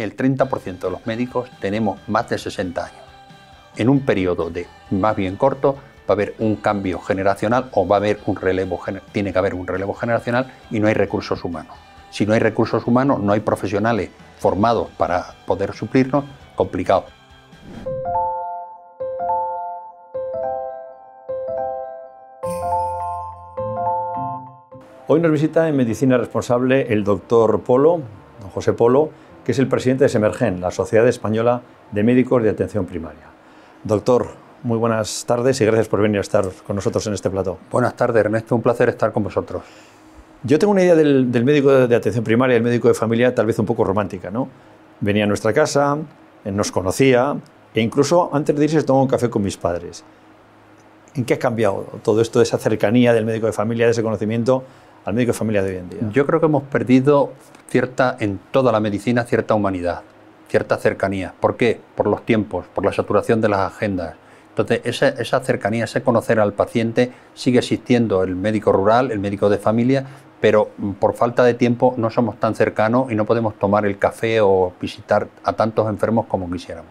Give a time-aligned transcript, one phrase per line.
[0.00, 3.00] el 30% de los médicos tenemos más de 60 años.
[3.76, 7.96] En un periodo de más bien corto va a haber un cambio generacional o va
[7.96, 8.80] a haber un relevo,
[9.12, 11.76] tiene que haber un relevo generacional y no hay recursos humanos.
[12.10, 16.24] Si no hay recursos humanos, no hay profesionales formados para poder suplirnos,
[16.56, 17.04] complicado.
[25.06, 28.00] Hoy nos visita en Medicina Responsable el doctor Polo,
[28.40, 29.10] don José Polo,
[29.44, 31.62] que es el presidente de Semergen, la Sociedad Española
[31.92, 33.26] de Médicos de Atención Primaria.
[33.84, 34.28] Doctor,
[34.62, 37.58] muy buenas tardes y gracias por venir a estar con nosotros en este plato.
[37.70, 39.62] Buenas tardes, Ernesto, un placer estar con vosotros.
[40.42, 43.58] Yo tengo una idea del, médico de, atención primaria, el médico de familia, tal vez
[43.58, 44.48] un poco romántica, ¿no?
[45.00, 45.98] Venía a nuestra casa,
[46.44, 47.36] eh, nos conocía
[47.74, 50.04] e incluso antes de irse se tomó un café con mis padres.
[51.14, 54.02] ¿En qué ha cambiado todo esto de esa cercanía del médico de familia, de ese
[54.02, 54.64] conocimiento
[55.04, 56.00] al médico de familia de hoy en día?
[56.12, 57.32] Yo creo que hemos perdido
[57.68, 60.02] cierta, en toda la medicina, cierta humanidad,
[60.48, 61.34] cierta cercanía.
[61.40, 61.80] ¿Por qué?
[61.94, 64.14] Por los tiempos, por la saturación de las agendas.
[64.50, 69.48] Entonces, esa, esa cercanía, ese conocer al paciente, sigue existiendo el médico rural, el médico
[69.48, 70.04] de familia,
[70.40, 74.40] pero por falta de tiempo no somos tan cercanos y no podemos tomar el café
[74.40, 76.90] o visitar a tantos enfermos como quisiéramos.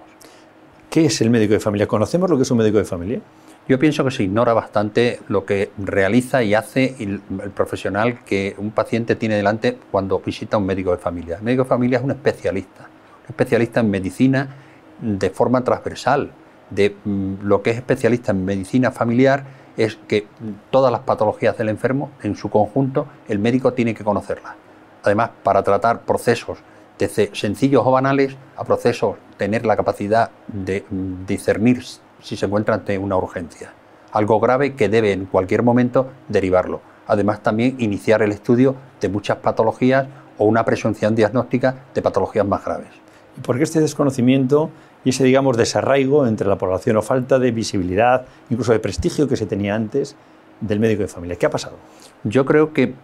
[0.89, 1.87] ¿Qué es el médico de familia?
[1.87, 3.21] ¿Conocemos lo que es un médico de familia?
[3.69, 8.71] Yo pienso que se ignora bastante lo que realiza y hace el, profesional que un
[8.71, 11.35] paciente tiene delante cuando visita a un médico de familia.
[11.35, 14.55] El médico de familia es un especialista, un especialista en medicina
[14.99, 16.31] de forma transversal.
[16.71, 19.45] De mm, lo que es especialista en medicina familiar
[19.77, 20.25] es que
[20.71, 24.55] todas las patologías del enfermo, en su conjunto, el médico tiene que conocerlas.
[25.03, 26.57] Además, para tratar procesos
[26.97, 31.83] desde sencillos o banales a procesos, tener la capacidad de mm, discernir
[32.21, 33.73] si se encuentra ante una urgencia.
[34.11, 36.81] Algo grave que debe en cualquier momento derivarlo.
[37.07, 42.63] Además también iniciar el estudio de muchas patologías o una presunción diagnóstica de patologías más
[42.63, 42.89] graves.
[43.37, 44.69] ¿Y por qué este desconocimiento
[45.03, 49.37] y ese, digamos, desarraigo entre la población o falta de visibilidad, incluso de prestigio que
[49.37, 50.15] se tenía antes
[50.59, 51.37] del médico de familia?
[51.37, 51.77] ¿Qué ha pasado?
[52.23, 52.95] Yo creo que,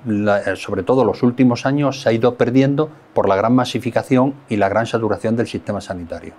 [0.56, 4.68] sobre todo los últimos años, se ha ido perdiendo por la gran masificación y la
[4.68, 6.34] gran saturación del sistema sanitario.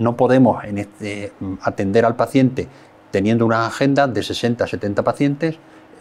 [0.00, 1.30] No podemos este,
[1.60, 2.66] atender al paciente
[3.10, 5.56] teniendo una agenda de 60 70 pacientes,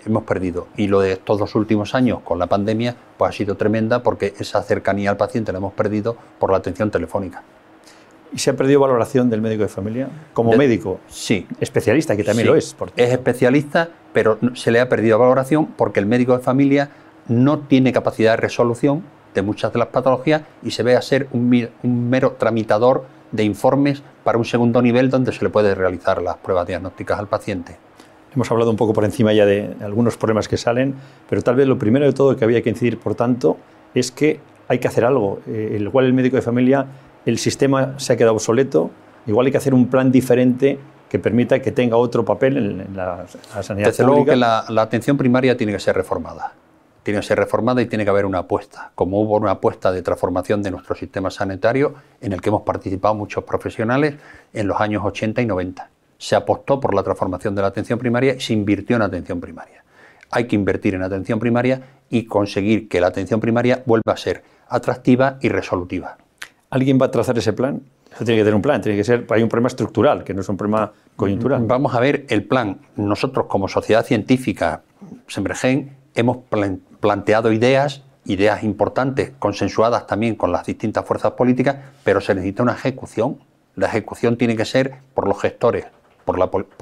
[0.05, 0.67] hemos perdido.
[0.77, 4.33] Y lo de estos dos últimos años con la pandemia pues ha sido tremenda porque
[4.39, 7.43] esa cercanía al paciente la hemos perdido por la atención telefónica.
[8.31, 10.07] ¿Y se ha perdido valoración del médico de familia?
[10.33, 11.01] Como médico.
[11.07, 11.45] Sí.
[11.59, 12.75] Especialista, que también lo es.
[12.95, 16.89] Es especialista, pero se le ha perdido valoración porque el médico de familia
[17.27, 21.27] no tiene capacidad de resolución de muchas de las patologías y se ve a ser
[21.31, 26.21] un, un mero tramitador de informes para un segundo nivel donde se le puede realizar
[26.21, 27.77] las pruebas diagnósticas al paciente.
[28.33, 30.95] Hemos hablado un poco por encima ya de algunos problemas que salen,
[31.29, 33.57] pero tal vez lo primero de todo que había que incidir, por tanto,
[33.93, 35.39] es que hay que hacer algo.
[35.47, 36.85] Eh, igual el médico de familia,
[37.25, 38.91] el sistema se ha quedado obsoleto,
[39.25, 40.77] igual hay que hacer un plan diferente
[41.09, 43.25] que permita que tenga otro papel en, la,
[43.61, 46.53] sanidad Desde luego que la atención primaria tiene que ser reformada
[47.03, 50.01] tiene que ser reformada y tiene que haber una apuesta, como hubo una apuesta de
[50.01, 54.15] transformación de nuestro sistema sanitario en el que hemos participado muchos profesionales
[54.53, 55.89] en los años 80 y 90.
[56.17, 59.83] Se apostó por la transformación de la atención primaria y se invirtió en atención primaria.
[60.31, 64.43] Hay que invertir en atención primaria y conseguir que la atención primaria vuelva a ser
[64.67, 66.17] atractiva y resolutiva.
[66.69, 67.81] ¿Alguien va a trazar ese plan?
[68.13, 70.41] Eso tiene que tener un plan, tiene que ser, hay un problema estructural, que no
[70.41, 71.63] es un problema coyuntural.
[71.65, 72.79] Vamos a ver el plan.
[72.95, 74.81] Nosotros como sociedad científica,
[75.27, 76.88] Sembregen, hemos planteado
[77.51, 83.39] ideas, ideas importantes, consensuadas también con las distintas fuerzas políticas, pero se necesita una ejecución.
[83.75, 85.85] La ejecución tiene que ser por los gestores,
[86.25, 86.37] por,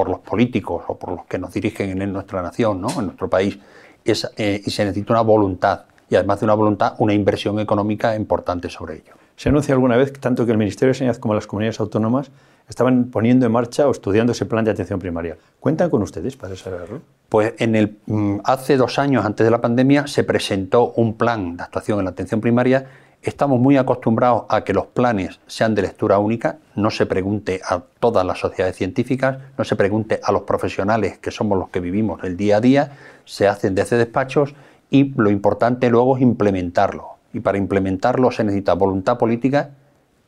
[0.09, 2.89] los políticos o por los que nos dirigen en nuestra nación, ¿no?
[2.89, 3.57] en nuestro país.
[4.05, 8.69] Eh, y se necesita una voluntad, y además de una voluntad, una inversión económica importante
[8.69, 9.13] sobre ello.
[9.35, 12.31] ¿Se anuncia alguna vez tanto que el Ministerio de Sanidad como las comunidades autónomas
[12.67, 15.37] estaban poniendo en marcha o estudiando ese plan de atención primaria.
[15.59, 17.01] ¿Cuentan con ustedes para saberlo?
[17.29, 21.57] Pues en el, mm, hace dos años, antes de la pandemia, se presentó un plan
[21.57, 22.85] de actuación en la atención primaria.
[23.21, 27.81] Estamos muy acostumbrados a que los planes sean de lectura única, no se pregunte a
[27.99, 32.23] todas las sociedades científicas, no se pregunte a los profesionales que somos los que vivimos
[32.23, 32.91] el día a día,
[33.25, 34.53] se hacen desde despachos
[34.89, 37.17] y lo importante luego es implementarlo.
[37.33, 39.71] Y para implementarlo se necesita voluntad política,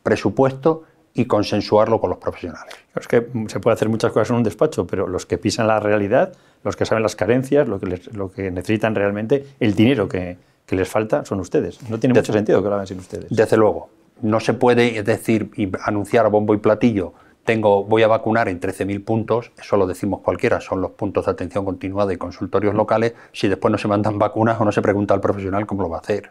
[0.03, 0.83] presupuesto
[1.13, 2.73] y consensuarlo con los profesionales.
[2.99, 5.79] Es que se puede hacer muchas cosas en un despacho, pero los que pisan la
[5.79, 6.33] realidad,
[6.63, 10.75] los que saben las carencias, lo que, lo que necesitan realmente, el dinero que, que,
[10.75, 11.89] les falta, son ustedes.
[11.89, 13.27] No tiene mucho sentido que lo hagan sin ustedes.
[13.29, 13.89] Desde luego.
[14.21, 17.13] No se puede decir y anunciar a bombo y platillo,
[17.49, 21.31] tengo, voy a vacunar en 13.000 puntos, eso lo decimos cualquiera, son los puntos de
[21.31, 25.15] atención continuada y consultorios locales, si después no se mandan vacunas o no se pregunta
[25.15, 26.29] al profesional cómo lo va a hacer.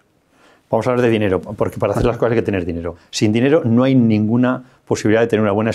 [0.71, 2.97] Vamos a hablar de dinero, porque para hacer las cosas hay que tener dinero.
[3.11, 5.71] Sin dinero no hay ninguna posibilidad de tener una buena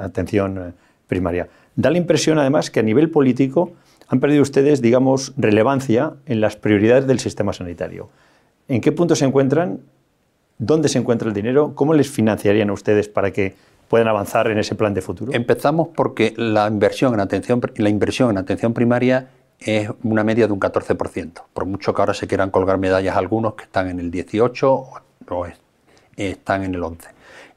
[0.00, 0.72] atención eh,
[1.08, 1.48] primaria.
[1.74, 3.72] Da la impresión, además, que a nivel político
[4.08, 8.10] han perdido ustedes, digamos, relevancia en las prioridades del sistema sanitario.
[8.68, 9.80] ¿En qué punto se encuentran?
[10.58, 11.72] ¿Dónde se encuentra el dinero?
[11.74, 13.54] ¿Cómo les financiarían a ustedes para que
[13.88, 15.32] puedan avanzar en ese plan de futuro?
[15.32, 19.28] Empezamos porque la inversión en atención, la inversión en atención primaria
[19.60, 21.42] es una media de un 14%.
[21.52, 25.46] Por mucho que ahora se quieran colgar medallas algunos que están en el 18 o
[26.16, 27.08] están en el 11.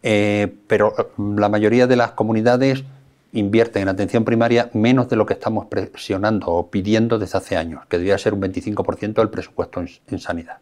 [0.04, 1.06] Eh, pero eh,
[1.38, 2.84] la mayoría de las comunidades
[3.34, 7.86] invierten en atención primaria menos de lo que estamos presionando o pidiendo desde hace años,
[7.88, 10.58] que debería ser un 25% del presupuesto en, en, sanidad.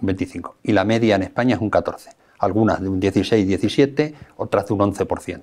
[0.00, 0.56] Un 25.
[0.64, 2.10] Y la media en España es un 14.
[2.38, 5.42] Algunas de un 16, 17, otras de un 11%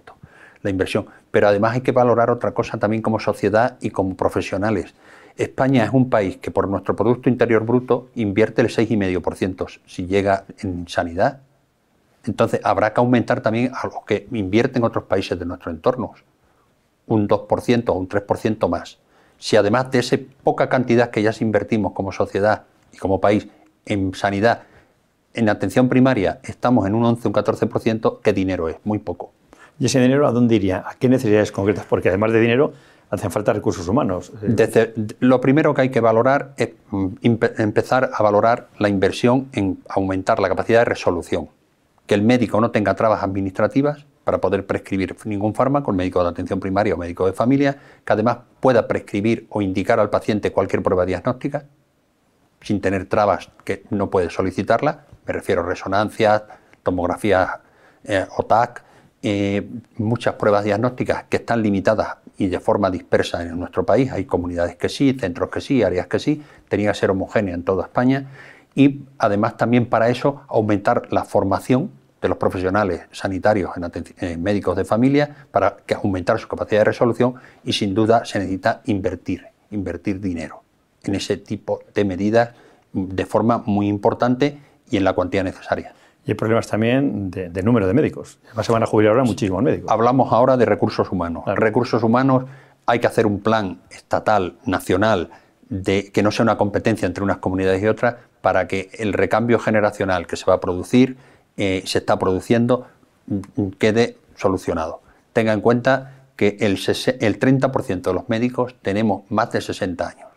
[0.64, 1.06] la inversión.
[1.30, 4.96] Pero además hay que valorar otra cosa también como sociedad y como profesionales.
[5.38, 10.46] España es un país que por nuestro Producto Interior Bruto invierte el 6,5% si llega
[10.60, 11.42] en sanidad.
[12.26, 16.14] Entonces habrá que aumentar también a los que invierten otros países de nuestro entorno,
[17.08, 19.00] un 2% o un 3% más.
[19.38, 22.64] Si además de esa poca cantidad que ya se invertimos como sociedad
[22.94, 23.48] y como país
[23.86, 24.64] en sanidad,
[25.34, 28.78] en atención primaria estamos en un 11 o un 14%, ¿qué dinero es?
[28.84, 29.33] Muy poco.
[29.80, 30.84] ¿Y ese dinero a dónde iría?
[30.88, 31.86] ¿A qué necesidades concretas?
[31.86, 32.74] Porque además de dinero,
[33.10, 34.32] hacen falta recursos humanos.
[35.20, 37.08] Lo primero que hay que valorar es mm,
[37.58, 41.50] empezar a valorar la inversión en aumentar la capacidad de resolución.
[42.06, 46.30] Que el médico no tenga trabas administrativas para poder prescribir ningún fármaco, el médico de
[46.30, 50.82] atención primaria o médico de familia, que además pueda prescribir o indicar al paciente cualquier
[50.82, 51.66] prueba diagnóstica
[52.62, 55.06] sin tener trabas que no puede solicitarla.
[55.26, 56.44] Me refiero a resonancias,
[56.82, 57.60] tomografías
[58.06, 58.84] eh, OTAC,
[59.26, 59.66] eh,
[59.98, 64.12] muchas pruebas diagnósticas que están limitadas y de forma dispersa en nuestro país.
[64.12, 66.44] Hay comunidades que sí, centros que sí, áreas que sí.
[66.68, 68.30] Tenía que ser homogénea en toda España.
[68.76, 71.92] Y además también para eso aumentar la formación
[72.22, 73.72] de los profesionales sanitarios
[74.18, 78.40] en, médicos de familia para que aumentar su capacidad de resolución y sin duda se
[78.40, 80.64] necesita invertir, invertir dinero
[81.04, 82.52] en ese tipo de medidas
[82.92, 84.60] de forma muy importante
[84.90, 85.94] y en la cuantía necesaria.
[86.26, 88.40] Y hay problemas también de, número de médicos.
[88.48, 89.92] Además se van a jubilar ahora muchísimos médicos.
[89.92, 91.44] Hablamos ahora de recursos humanos.
[91.46, 92.46] Recursos humanos
[92.86, 95.30] hay que hacer un plan estatal, nacional,
[95.70, 99.60] de que no sea una competencia entre unas comunidades y otras, para que el recambio
[99.60, 101.18] generacional que se va a producir,
[101.58, 102.88] eh, se está produciendo,
[103.28, 105.02] mm, quede solucionado.
[105.34, 106.74] Tenga en cuenta que el,
[107.20, 110.30] el 30% de los médicos tenemos más de 60 años.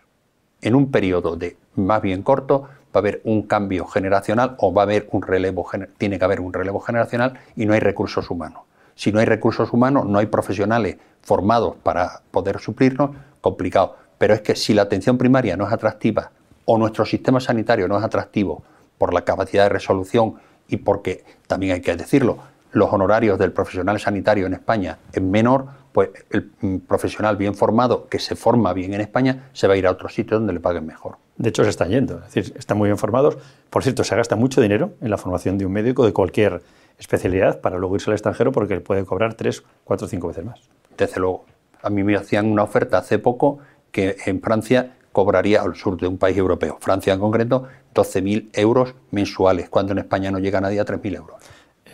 [0.62, 4.82] En un periodo de más bien corto, va a haber un cambio generacional o va
[4.82, 5.68] a haber un relevo,
[5.98, 8.62] tiene que haber un relevo generacional y no hay recursos humanos.
[8.94, 13.10] Si no hay recursos humanos, no hay profesionales formados para poder suplirnos,
[13.40, 13.96] complicado.
[14.16, 16.30] Pero es que si la atención primaria no es atractiva
[16.64, 18.62] o nuestro sistema sanitario no es atractivo
[18.96, 20.36] por la capacidad de resolución
[20.68, 22.38] y porque, también hay que decirlo,
[22.72, 25.66] los honorarios del profesional sanitario en España es menor,
[25.96, 29.76] pues el mm, profesional bien formado, que se forma bien en España, se va a
[29.78, 31.16] ir a otro sitio donde le paguen mejor.
[31.38, 33.38] De hecho, se están yendo, es decir, están muy bien formados.
[33.70, 36.60] Por cierto, se gasta mucho dinero en la formación de un médico de cualquier
[36.98, 40.60] especialidad para luego irse al extranjero porque puede cobrar tres, cuatro, cinco veces más.
[40.98, 41.46] Desde luego.
[41.80, 43.60] A mí me hacían una oferta hace poco
[43.90, 48.94] que en Francia cobraría al sur de un país europeo, Francia en concreto, 12.000 euros
[49.12, 51.36] mensuales, cuando en España no llega nadie a 3.000 euros.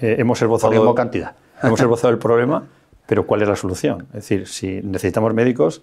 [0.01, 1.37] Eh, hemos esbozado, cantidad.
[1.63, 2.67] hemos esbozado el problema
[3.07, 4.07] pero ¿cuál es la solución?
[4.09, 5.83] Es decir, si necesitamos médicos,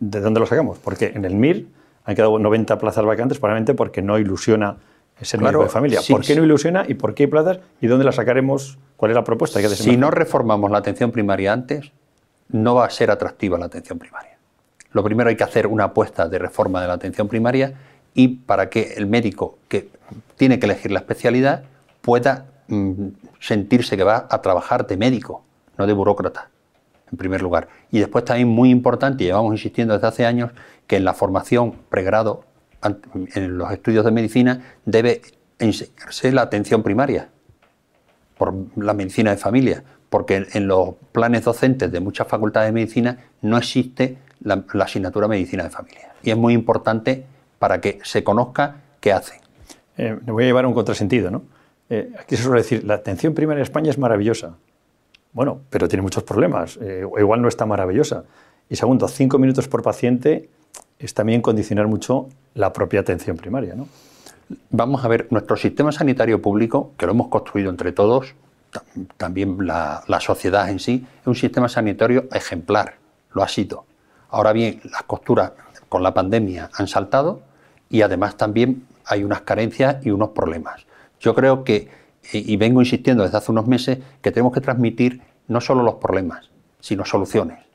[0.00, 0.78] ¿de dónde los sacamos?
[0.78, 1.66] Porque en el MIR
[2.04, 4.76] han quedado 90 plazas vacantes probablemente porque no ilusiona
[5.20, 6.00] ser médico de familia.
[6.08, 8.78] ¿Por qué no ilusiona y por qué hay plazas y dónde las sacaremos?
[8.96, 9.60] ¿Cuál es la propuesta?
[9.68, 11.92] si no reformamos la atención primaria antes,
[12.48, 14.36] no va a ser atractiva la atención primaria.
[14.92, 17.74] Lo primero hay que hacer una apuesta de reforma de la atención primaria
[18.14, 19.88] y para que el médico que
[20.36, 21.64] tiene que elegir la especialidad
[22.02, 23.08] pueda mm,
[23.40, 25.42] sentirse que va a trabajar de médico,
[25.76, 26.50] no de burócrata
[27.10, 27.68] en primer lugar.
[27.90, 30.50] Y después también muy importante, y llevamos insistiendo desde hace años,
[30.86, 32.44] que en la formación pregrado,
[33.34, 35.22] en los estudios de medicina, debe
[35.58, 37.30] enseñarse la atención primaria
[38.38, 43.18] por la medicina de familia, porque en los planes docentes de muchas facultades de medicina
[43.42, 46.12] no existe la, asignatura medicina de familia.
[46.22, 47.24] Y es muy importante
[47.58, 49.40] para que se conozca qué hacen.
[49.96, 51.42] Eh, me voy a llevar un contrasentido, ¿no?
[51.88, 54.56] Eh, aquí se suele decir, la atención primaria en España es maravillosa.
[55.36, 56.78] Bueno, pero tiene muchos problemas.
[56.80, 58.24] Eh, igual no está maravillosa.
[58.70, 60.48] Y segundo, cinco minutos por paciente
[60.98, 63.74] es también condicionar mucho la propia atención primaria.
[63.74, 63.86] ¿no?
[64.70, 68.34] Vamos a ver, nuestro sistema sanitario público, que lo hemos construido entre todos,
[69.18, 72.94] también la, la sociedad en sí, es un sistema sanitario ejemplar,
[73.34, 73.84] lo ha sido.
[74.30, 75.52] Ahora bien, las costuras
[75.90, 77.42] con la pandemia han saltado
[77.90, 80.86] y además también hay unas carencias y unos problemas.
[81.20, 81.90] Yo creo que,
[82.32, 86.50] y vengo insistiendo desde hace unos meses, que tenemos que transmitir no solo los problemas,
[86.80, 87.66] sino soluciones.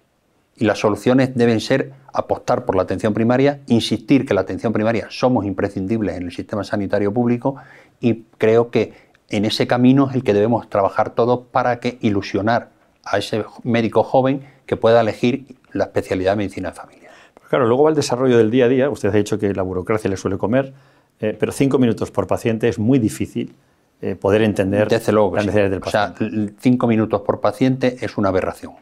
[0.57, 5.07] Y las soluciones deben ser apostar por la atención primaria, insistir que la atención primaria
[5.09, 7.55] somos imprescindibles en el sistema sanitario público
[7.99, 8.93] y creo que
[9.29, 12.69] en ese camino es el que debemos trabajar todos para que ilusionar
[13.03, 17.09] a ese médico joven que pueda elegir la especialidad de medicina de familia.
[17.49, 18.89] claro, luego va el desarrollo del día a día.
[18.89, 20.73] Usted ha dicho que la burocracia le suele comer,
[21.21, 23.55] eh, pero cinco minutos por paciente es muy difícil
[24.01, 26.25] eh, poder entender Desde luego las necesidades del paciente.
[26.25, 28.73] O sea, cinco minutos por paciente es una aberración.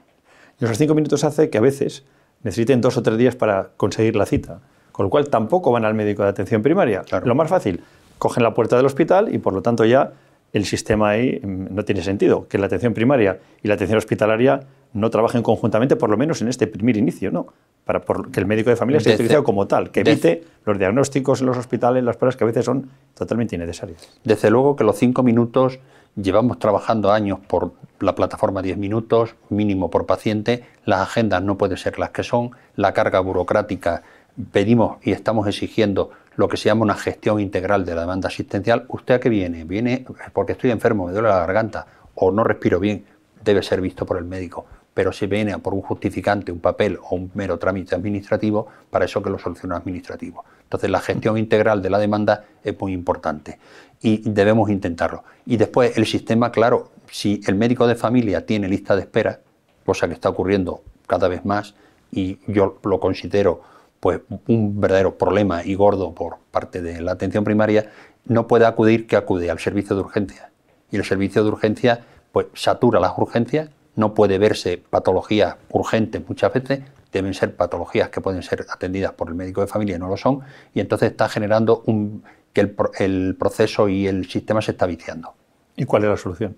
[0.59, 2.05] Y esos cinco minutos hace que a veces
[2.43, 4.61] necesiten dos o tres días para conseguir la cita,
[4.91, 7.03] con lo cual tampoco van al médico de atención primaria.
[7.23, 7.81] Lo más fácil,
[8.17, 10.13] cogen la puerta del hospital y por lo tanto ya
[10.53, 14.61] el sistema ahí mm, no tiene sentido, que la atención primaria y la atención hospitalaria
[14.93, 17.47] no trabajen conjuntamente, por lo menos en este primer inicio, ¿no?
[17.89, 21.48] Para que el médico de familia sea utilizado como tal, que evite los diagnósticos en
[21.48, 24.08] los hospitales, las pruebas que a veces son totalmente innecesarias.
[24.24, 25.79] Desde luego que los cinco minutos
[26.15, 31.77] llevamos trabajando años por la plataforma 10 minutos, mínimo por paciente, las agendas no pueden
[31.77, 34.03] ser las que son, la carga burocrática
[34.51, 38.86] pedimos y estamos exigiendo lo que se llama una gestión integral de la demanda asistencial.
[38.89, 39.63] ¿Usted a qué viene?
[39.63, 43.03] Viene porque estoy enfermo, me duele la garganta o no respiro bien,
[43.43, 44.67] debe ser visto por el médico.
[44.93, 49.22] Pero si viene por un justificante, un papel o un mero trámite administrativo, para eso
[49.22, 50.43] que lo soluciona administrativo.
[50.63, 53.60] Entonces la gestión integral de la demanda es muy importante
[54.01, 55.24] y debemos intentarlo.
[55.46, 59.39] Y después el sistema, claro, si el médico de familia tiene lista de espera,
[59.86, 61.74] cosa que está ocurriendo cada vez más
[62.12, 63.62] y yo lo considero
[64.00, 67.91] pues un verdadero problema y gordo por parte de la atención primaria,
[68.25, 70.51] no puede acudir que acude al servicio de urgencia.
[70.91, 73.69] Y el servicio de urgencia pues satura las urgencias,
[74.00, 79.29] no puede verse patologías urgentes muchas veces, deben ser patologías que pueden ser atendidas por
[79.29, 80.41] el médico de familia y no lo son,
[80.74, 85.34] y entonces está generando un, que el, el proceso y el sistema se está viciando.
[85.75, 86.56] ¿Y cuál es la solución?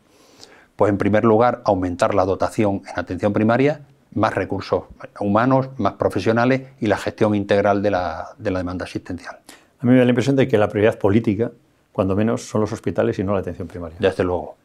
[0.76, 3.82] Pues en primer lugar, aumentar la dotación en atención primaria,
[4.14, 4.84] más recursos
[5.20, 9.40] humanos, más profesionales y la gestión integral de la, demanda asistencial.
[9.80, 11.52] A mí me da la impresión de que la prioridad política,
[11.92, 13.98] cuando menos, son los hospitales y no la atención primaria.
[14.00, 14.58] Desde luego.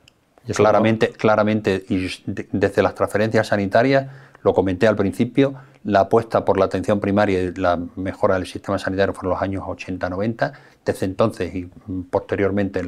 [0.55, 4.07] Claramente, claramente, y desde las transferencias sanitarias,
[4.43, 8.79] lo comenté al principio, la apuesta por la atención primaria y la mejora del sistema
[8.79, 10.53] sanitario fueron los años 80-90.
[10.85, 11.69] Desde entonces y
[12.11, 12.83] posteriormente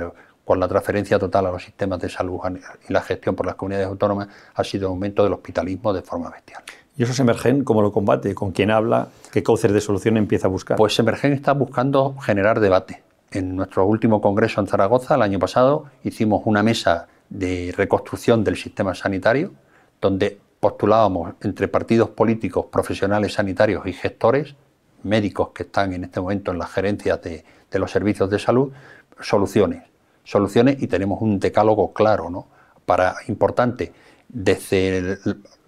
[0.45, 2.41] con la transferencia total a los sistemas de salud
[2.89, 6.31] y la gestión por las comunidades autónomas, ha sido un aumento del hospitalismo de forma
[6.31, 6.63] bestial.
[6.97, 8.35] ¿Y eso Emergen cómo lo combate?
[8.35, 9.09] ¿Con quién habla?
[9.31, 10.77] ¿Qué cauces de solución empieza a buscar?
[10.77, 13.03] Pues Emergen está buscando generar debate.
[13.31, 18.57] En nuestro último congreso en Zaragoza, el año pasado, hicimos una mesa de reconstrucción del
[18.57, 19.53] sistema sanitario,
[20.01, 24.55] donde postulábamos entre partidos políticos, profesionales sanitarios y gestores,
[25.03, 28.73] médicos que están en este momento en las gerencias de, los servicios de salud,
[29.21, 29.83] soluciones
[30.29, 32.49] soluciones y tenemos un decálogo claro, ¿no?
[32.85, 33.95] Para, importante,
[34.29, 35.17] desde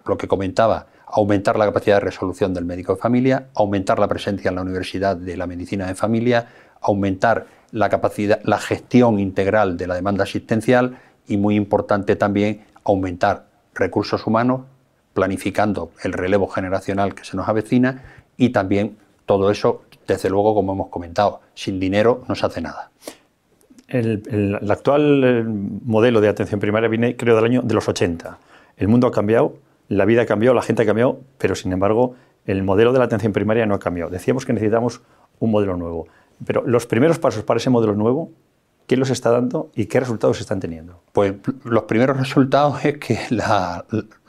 [0.04, 4.50] lo que comentaba, aumentar la capacidad de resolución del médico de familia, aumentar la presencia
[4.50, 6.46] en la Universidad de la Medicina de Familia,
[6.82, 10.98] aumentar la capacidad, la gestión integral de la demanda asistencial
[11.30, 14.62] y muy importante también aumentar recursos humanos,
[15.14, 18.02] planificando el relevo generacional que se nos avecina
[18.36, 18.96] y también
[19.26, 22.90] todo eso, desde luego, como hemos comentado, sin dinero no se hace nada.
[23.86, 28.38] El, actual eh, modelo de atención primaria viene, creo, del año de los 80.
[28.76, 29.54] El mundo ha cambiado,
[29.88, 33.04] la vida ha cambiado, la gente ha cambiado, pero sin embargo, el modelo de la
[33.04, 34.10] atención primaria no ha cambiado.
[34.10, 35.00] Decíamos que necesitamos
[35.38, 36.08] un modelo nuevo.
[36.44, 38.30] Pero los primeros pasos para ese modelo nuevo,
[38.90, 41.00] ¿qué los está dando y qué resultados están teniendo?
[41.12, 43.20] Pues los primeros resultados es que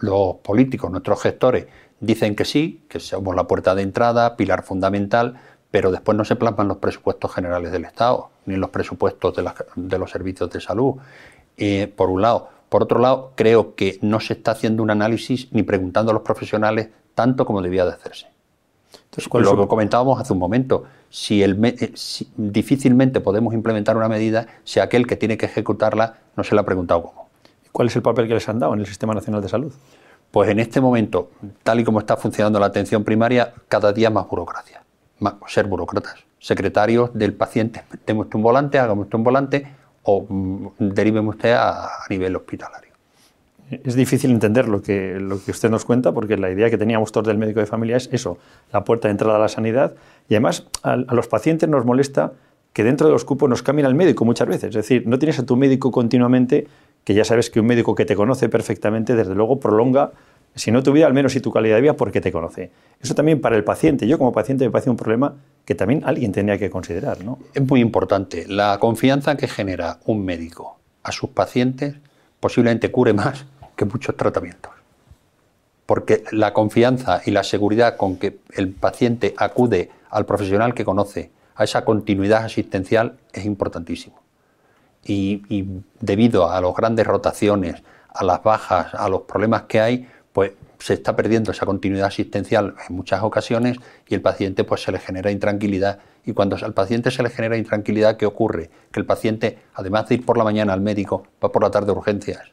[0.02, 1.66] los políticos, nuestros gestores,
[2.00, 5.42] dicen que sí, que somos la puerta de entrada, pilar fundamental,
[5.72, 10.12] pero después no se plasman los presupuestos generales del Estado, ni los presupuestos de, los
[10.12, 10.98] servicios de salud,
[11.58, 12.50] eh, por un lado.
[12.70, 16.22] Por otro lado, creo que no se está haciendo un análisis ni preguntando a los
[16.22, 18.31] profesionales tanto como debía de hacerse.
[18.94, 21.94] Entonces, lo que comentábamos hace un momento, si, el, eh,
[22.38, 26.66] difícilmente podemos implementar una medida si aquel que tiene que ejecutarla no se le ha
[26.66, 27.30] preguntado cómo.
[27.72, 29.74] ¿Cuál es el papel que les han dado en el Sistema Nacional de Salud?
[30.32, 31.32] Pues en este momento,
[31.64, 34.82] tal y como está funcionando la atención primaria, cada día más burocracia
[35.48, 37.84] ser burócratas, secretarios del paciente.
[38.06, 42.91] Tenemos un volante, hagamos un volante o mm, deríveme usted a, nivel hospitalario.
[43.84, 47.12] Es difícil entender lo que, lo que usted nos cuenta porque la idea que teníamos
[47.12, 48.38] todos del médico de familia es eso,
[48.74, 49.94] la puerta de entrada a la sanidad
[50.28, 52.34] y además a, los pacientes nos molesta
[52.74, 54.70] que dentro de los cupos nos cambien al médico muchas veces.
[54.70, 56.68] Es decir, no tienes a tu médico continuamente,
[57.04, 60.12] que ya sabes que un médico que te conoce perfectamente, desde luego prolonga
[60.54, 62.72] Si no tu vida, al menos si tu calidad de vida, porque te conoce.
[63.02, 66.34] Eso también para el paciente, yo como paciente me parece un problema que también alguien
[66.34, 67.24] tendría que considerar.
[67.24, 67.40] ¿no?
[67.54, 68.46] Es muy importante.
[68.48, 71.96] La confianza que genera un médico a sus pacientes
[72.42, 73.46] posiblemente cure más
[73.82, 74.72] que muchos tratamientos.
[75.88, 81.32] Porque la confianza y la seguridad con que el paciente acude al profesional que conoce,
[81.56, 84.22] a esa continuidad asistencial, es importantísimo.
[85.04, 85.66] Y,
[86.00, 90.94] debido a las grandes rotaciones, a las bajas, a los problemas que hay, pues se
[90.94, 95.32] está perdiendo esa continuidad asistencial en muchas ocasiones y el paciente pues se le genera
[95.32, 98.70] intranquilidad y cuando al paciente se le genera intranquilidad ¿qué ocurre?
[98.92, 101.92] Que el paciente además de ir por la mañana al médico va por la tarde
[101.92, 102.52] a urgencias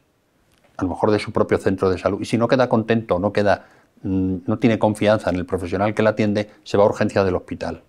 [0.79, 3.33] a lo mejor de su propio centro de salud y si no queda contento, no
[3.33, 3.67] queda
[4.03, 7.37] mm, no tiene confianza en el profesional que le atiende, se va a urgencias del
[7.37, 7.83] hospital.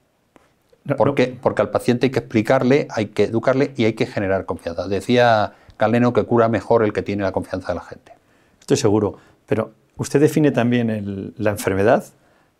[0.97, 1.37] ¿Por qué?
[1.41, 4.87] Porque al paciente hay que explicarle, hay que educarle y hay que generar confianza.
[4.87, 8.13] Decía Galeno que cura mejor el que tiene la confianza de la gente.
[8.59, 12.05] Estoy seguro, pero Usted define también la enfermedad,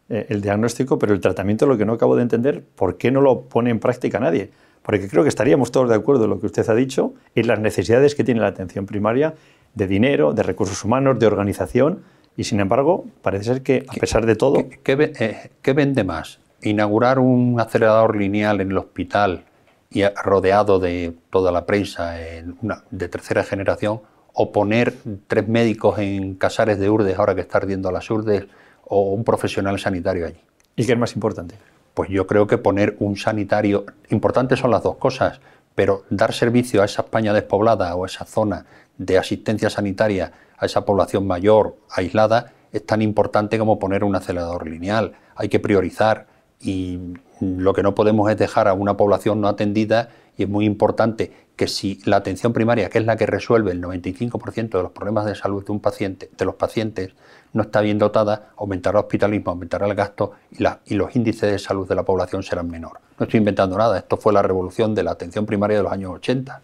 [0.10, 3.22] eh, el diagnóstico, pero el tratamiento lo que no acabo de entender, ¿por qué no
[3.22, 4.52] lo pone en práctica nadie?
[4.82, 7.60] Porque creo que estaríamos todos de acuerdo en lo que usted ha dicho y las
[7.62, 9.36] necesidades que tiene la atención primaria
[9.76, 12.04] de dinero, de recursos humanos, de organización,
[12.36, 14.66] y sin embargo, parece ser que a pesar de todo...
[14.84, 16.40] ¿Qué, eh, vende más?
[16.62, 19.44] ¿Inaugurar un acelerador lineal en el hospital
[19.92, 24.02] y rodeado de toda la prensa de tercera generación
[24.34, 24.94] o poner
[25.28, 28.46] tres médicos en Casares de Urdes, ahora que está ardiendo las Urdes,
[28.86, 30.40] o un profesional sanitario allí.
[30.76, 31.56] ¿Y qué es más importante?
[31.94, 35.42] Pues yo creo que poner un sanitario, importantes son las dos cosas,
[35.76, 38.66] pero dar servicio a esa España despoblada o a esa zona
[39.00, 44.68] de asistencia sanitaria a esa población mayor aislada es tan importante como poner un acelerador
[44.68, 45.14] lineal.
[45.36, 46.28] Hay que priorizar
[46.62, 47.00] y
[47.40, 51.32] lo que no podemos es dejar a una población no atendida y es muy importante
[51.56, 55.26] que si la atención primaria, que es la que resuelve el 95% de los problemas
[55.26, 57.14] de salud de un paciente, de los pacientes,
[57.52, 61.60] no está bien dotada, aumentará el hospitalismo, aumentará el gasto y, y los índices de
[61.60, 63.00] salud de la población serán menor.
[63.18, 66.12] No estoy inventando nada, esto fue la revolución de la atención primaria de los años
[66.12, 66.62] 80.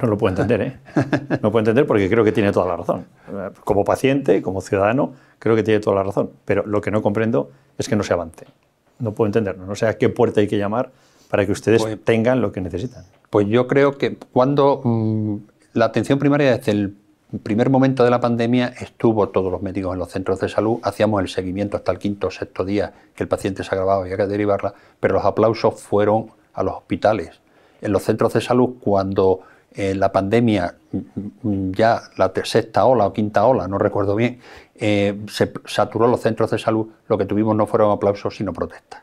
[0.00, 0.76] No lo puedo entender, ¿eh?
[1.30, 3.06] No lo puedo entender porque creo que tiene toda la razón.
[3.64, 6.30] Como paciente, como ciudadano, creo que tiene toda la razón.
[6.44, 8.46] Pero lo que no comprendo es que no se avance.
[8.98, 9.66] No puedo entenderlo.
[9.66, 10.90] No sé a qué puerta hay que llamar
[11.30, 13.04] para que ustedes pues, tengan lo que necesitan?
[13.30, 15.36] Pues yo creo que cuando mm,
[15.74, 16.96] la atención primaria desde el
[17.44, 21.22] primer momento de la pandemia estuvo todos los médicos en los centros de salud, hacíamos
[21.22, 24.24] el seguimiento hasta el quinto o sexto día que el paciente se agravaba y había
[24.24, 27.40] que derivarla, pero los aplausos fueron a los hospitales.
[27.80, 29.40] En los centros de salud, cuando
[29.74, 34.40] eh, la pandemia, mm, mm, ya la sexta ola o quinta ola, no recuerdo bien,
[34.74, 39.02] eh, se saturó los centros de salud, lo que tuvimos no fueron aplausos, sino protestas.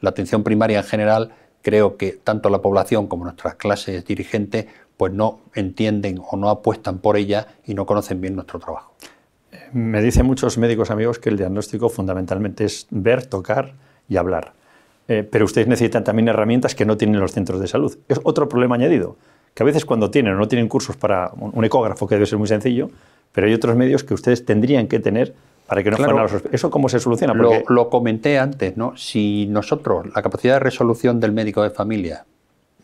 [0.00, 5.12] La atención primaria en general creo que tanto la población como nuestras clases dirigentes pues
[5.12, 8.92] no entienden o no apuestan por ella y no conocen bien nuestro trabajo.
[9.72, 13.74] Me dicen muchos médicos amigos que el diagnóstico fundamentalmente es ver, tocar
[14.08, 14.52] y hablar.
[15.08, 17.96] Eh, pero ustedes necesitan también herramientas que no tienen los centros de salud.
[18.08, 19.16] Es otro problema añadido,
[19.54, 22.38] que a veces cuando tienen o no tienen cursos para un ecógrafo, que debe ser
[22.38, 22.90] muy sencillo,
[23.32, 25.34] pero hay otros medios que ustedes tendrían que tener
[25.70, 27.32] para que no claro, ¿Eso cómo se soluciona?
[27.32, 28.96] Lo, comenté antes, ¿no?
[28.96, 32.24] Si nosotros, la capacidad de resolución del médico de familia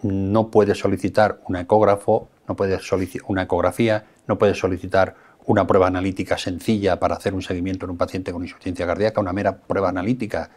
[0.03, 5.89] no puede solicitar un ecógrafo, no puede solicitar una ecografía, no puede solicitar una prueba
[5.89, 9.89] analítica sencilla para hacer un seguimiento en un paciente con insuficiencia cardíaca, una mera prueba
[9.89, 10.49] analítica,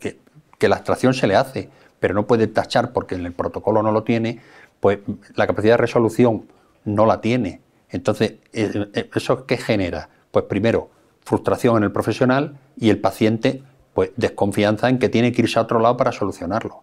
[0.00, 0.18] que,
[0.58, 1.68] que la extracción se le hace,
[2.00, 4.40] pero no puede tachar porque en el protocolo no lo tiene,
[4.80, 4.98] pues
[5.34, 6.46] la capacidad de resolución
[6.84, 7.60] no la tiene.
[7.90, 10.08] Entonces, eh, eh, ¿eso qué genera?
[10.30, 10.90] Pues primero,
[11.22, 13.62] frustración en el profesional y el paciente,
[13.94, 16.82] pues desconfianza en que tiene que irse a otro lado para solucionarlo.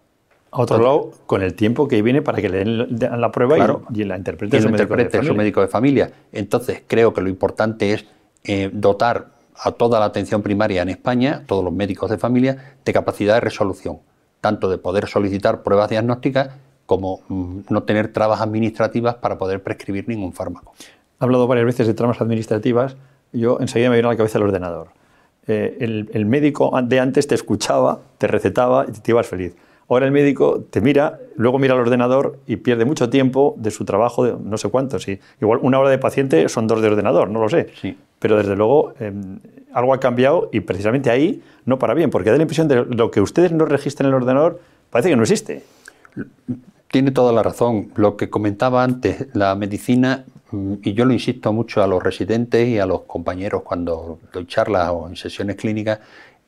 [0.50, 3.56] A otro lado, con el tiempo que viene para que le den la prueba
[3.92, 6.12] y, la interprete, su, médico de familia.
[6.30, 8.04] Entonces, creo que lo importante es
[8.44, 12.92] eh, dotar a toda la atención primaria en España, todos los médicos de familia, de
[12.92, 13.98] capacidad de resolución,
[14.40, 16.50] tanto de poder solicitar pruebas diagnósticas
[16.86, 20.74] como mm, no tener trabas administrativas para poder prescribir ningún fármaco.
[21.18, 22.96] Ha hablado varias veces de trabas administrativas
[23.34, 24.88] yo enseguida me viene a la cabeza el ordenador.
[25.46, 29.54] Eh, el, médico de antes te escuchaba, te recetaba y te ibas feliz.
[29.88, 33.84] Ahora el médico te mira, luego mira el ordenador y pierde mucho tiempo de su
[33.84, 34.98] trabajo, de no sé cuánto.
[34.98, 35.18] Sí.
[35.42, 37.68] Igual una hora de paciente son dos de ordenador, no lo sé.
[37.78, 37.98] Sí.
[38.18, 39.40] Pero desde luego em,
[39.74, 43.10] algo ha cambiado y precisamente ahí no para bien, porque da la impresión de lo
[43.10, 45.62] que ustedes no registran en el ordenador parece que no existe.
[46.94, 47.90] Tiene toda la razón.
[47.96, 52.68] Lo que comentaba antes, la medicina Mm, y yo lo insisto mucho a los residentes
[52.68, 55.98] y a los compañeros cuando doy charlas o en sesiones clínicas,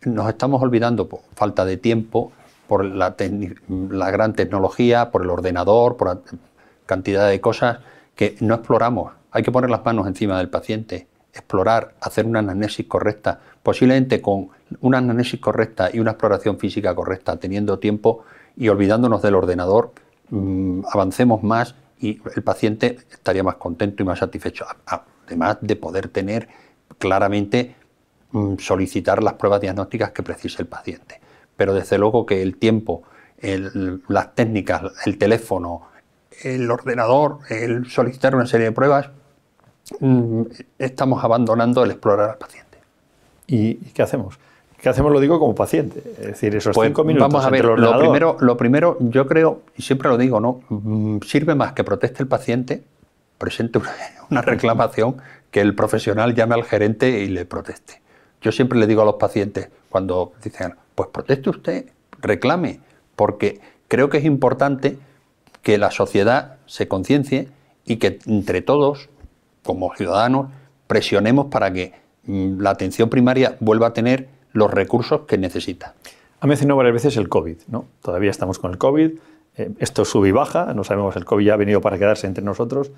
[0.04, 2.32] nos estamos olvidando por falta de tiempo,
[2.68, 3.16] por la,
[3.90, 6.22] la gran tecnología, por el ordenador, por
[6.86, 7.80] cantidad de cosas
[8.14, 9.12] que no exploramos.
[9.32, 11.08] Hay que poner las manos encima del paciente.
[11.32, 14.48] explorar, hacer una anamnesis correcta, posiblemente con
[14.80, 18.24] una anamnesis correcta y una exploración física correcta, teniendo tiempo
[18.56, 19.92] y olvidándonos del ordenador,
[20.30, 24.66] mm, avancemos más y el paciente estaría más contento y más satisfecho,
[25.26, 26.48] además de poder tener
[26.98, 27.74] claramente
[28.32, 31.20] mm, solicitar las pruebas diagnósticas que precise el paciente.
[31.56, 33.02] Pero desde luego que el tiempo,
[34.08, 35.88] las técnicas, el teléfono,
[36.42, 39.10] el ordenador, el solicitar una serie de pruebas,
[40.00, 40.42] mm,
[40.78, 42.78] estamos abandonando el explorar al paciente.
[43.46, 44.38] ¿Y qué hacemos?
[44.86, 45.10] ¿Qué hacemos?
[45.10, 46.00] Lo digo como paciente.
[46.16, 47.26] Es decir, esos pues cinco minutos.
[47.28, 50.60] Vamos a ver, lo primero, lo primero, yo creo, y siempre lo digo, ¿no?
[50.68, 52.84] Mm, sirve más que proteste el paciente,
[53.36, 53.80] presente
[54.30, 55.16] una reclamación,
[55.50, 58.00] que el profesional llame al gerente y le proteste.
[58.40, 61.86] Yo siempre le digo a los pacientes, cuando dicen, pues proteste usted,
[62.20, 62.78] reclame,
[63.16, 65.00] porque creo que es importante
[65.62, 67.48] que la sociedad se conciencie
[67.84, 69.08] y que entre todos,
[69.64, 70.46] como ciudadanos,
[70.86, 75.94] presionemos para que mm, la atención primaria vuelva a tener los recursos que necesita.
[76.40, 77.86] Ha mencionado varias veces el COVID, ¿no?
[78.02, 79.12] Todavía estamos con el COVID,
[79.56, 82.44] eh, esto sube y baja, no sabemos, el COVID ya ha venido para quedarse entre
[82.44, 82.90] nosotros,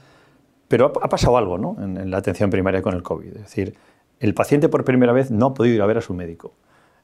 [0.68, 1.76] pero ha, pasado algo ¿no?
[1.80, 3.28] en, la atención primaria con el COVID.
[3.28, 3.74] Es decir,
[4.20, 6.52] el paciente por primera vez no ha podido ir a ver a su médico.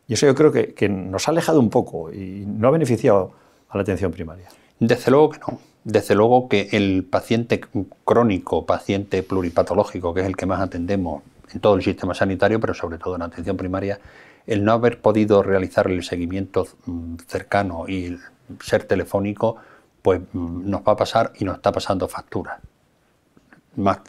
[0.07, 3.33] Y eso yo creo que, que nos ha alejado un poco y no ha beneficiado
[3.71, 4.49] a la atención primaria.
[4.79, 5.59] Desde luego que no.
[5.85, 7.61] Desde luego que el paciente
[8.05, 12.73] crónico, paciente pluripatológico, que es el que más atendemos en todo el sistema sanitario, pero
[12.73, 13.99] sobre todo en atención primaria,
[14.47, 18.19] el no haber podido realizar el seguimiento mm, cercano y
[18.61, 19.57] ser telefónico,
[20.03, 22.61] pues mm, nos va a pasar y nos está pasando factura.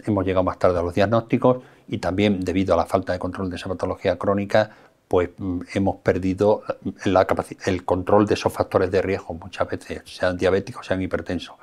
[0.05, 3.49] hemos llegado más tarde a los diagnósticos y también debido a la falta de control
[3.49, 4.71] de esa patología crónica,
[5.07, 6.63] pues mm, hemos perdido
[7.65, 11.55] el control de esos factores de riesgo, muchas veces sean diabéticos, sean hipertensos,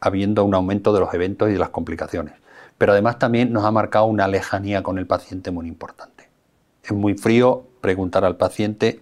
[0.00, 2.34] habiendo un aumento de los eventos y de las complicaciones.
[2.78, 6.28] Pero además también nos ha marcado una lejanía con el paciente muy importante.
[6.82, 9.00] Es muy frío preguntar al paciente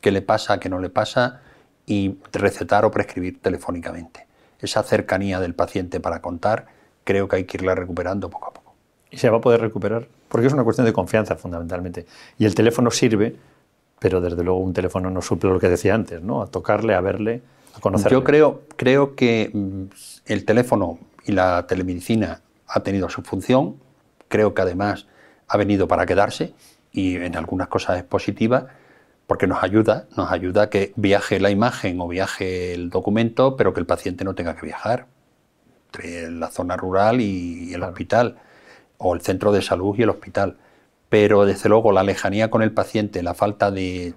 [0.00, 1.40] qué le pasa, qué no le pasa
[1.86, 4.26] y recetar o prescribir telefónicamente.
[4.60, 6.66] Esa cercanía del paciente para contar
[7.04, 8.74] creo que hay que irla recuperando poco a poco.
[9.10, 10.06] ¿Y se va a poder recuperar?
[10.28, 12.06] Porque es una cuestión de confianza fundamentalmente.
[12.38, 13.36] Y el teléfono sirve,
[13.98, 16.42] pero desde luego un teléfono no suple lo que decía antes, ¿no?
[16.42, 17.42] A tocarle, a verle,
[17.74, 18.16] a conocerle.
[18.16, 19.82] Yo creo, creo que mm,
[20.26, 23.76] el teléfono y la telemedicina ha tenido su función.
[24.28, 25.06] Creo que además
[25.48, 26.54] ha venido para quedarse
[26.92, 28.68] y en algunas cosas es positiva
[29.26, 33.72] porque nos ayuda, nos ayuda a que viaje la imagen o viaje el documento, pero
[33.72, 35.06] que el paciente no tenga que viajar
[35.86, 38.36] entre la zona rural y el hospital,
[38.98, 40.58] o el centro de salud y el hospital.
[41.08, 44.14] Pero desde luego la lejanía con el paciente, la falta de,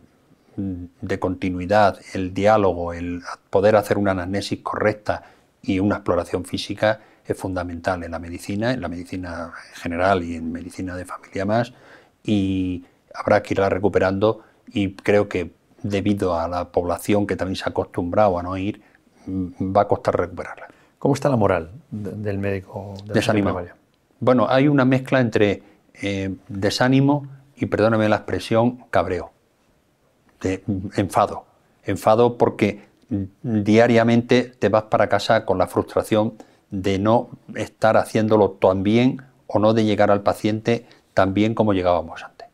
[0.57, 5.23] de continuidad, el diálogo, el poder hacer una anamnesis correcta
[5.61, 10.51] y una exploración física es fundamental en la medicina, en la medicina general y en
[10.51, 11.73] medicina de familia más,
[12.25, 15.51] y habrá que irla recuperando y creo que
[15.83, 18.81] debido a la población que también se ha acostumbrado a no ir,
[19.27, 20.67] mm, va a costar recuperarla.
[20.97, 22.95] ¿Cómo está la moral del médico?
[23.05, 23.61] De desánimo.
[24.19, 25.61] Bueno, hay una mezcla entre
[26.01, 29.31] eh, desánimo y, perdóname la expresión, cabreo,
[30.41, 30.63] de
[30.95, 31.45] enfado.
[31.83, 32.85] Enfado porque
[33.43, 36.33] diariamente te vas para casa con la frustración
[36.71, 41.73] de no estar haciéndolo tan bien o no de llegar al paciente tan bien como
[41.73, 42.47] llegábamos antes.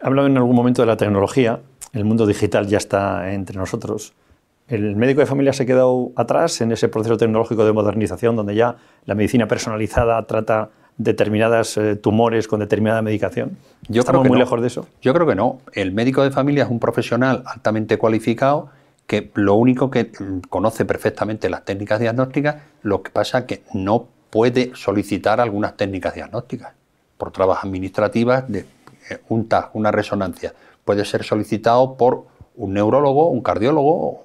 [0.00, 1.60] Hablado en algún momento de la tecnología,
[1.92, 4.14] el mundo digital ya está entre nosotros.
[4.68, 8.54] ¿El médico de familia se ha quedado atrás en ese proceso tecnológico de modernización donde
[8.54, 13.58] ya la medicina personalizada trata determinados eh, tumores con determinada medicación?
[13.88, 14.86] Yo ¿Estamos muy lejos de eso?
[15.02, 15.58] Yo creo que no.
[15.72, 18.70] El médico de familia es un profesional altamente cualificado
[19.06, 23.62] que lo único que mm, conoce perfectamente las técnicas diagnósticas, lo que pasa es que
[23.74, 26.72] no puede solicitar algunas técnicas diagnósticas
[27.16, 28.66] por trabas administrativas eh,
[29.28, 30.54] un TAG, una resonancia.
[30.84, 34.24] Puede ser solicitado por un neurólogo, un cardiólogo,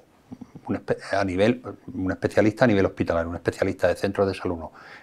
[0.66, 4.58] un, a nivel, un especialista a nivel hospitalario, un especialista de centros de salud.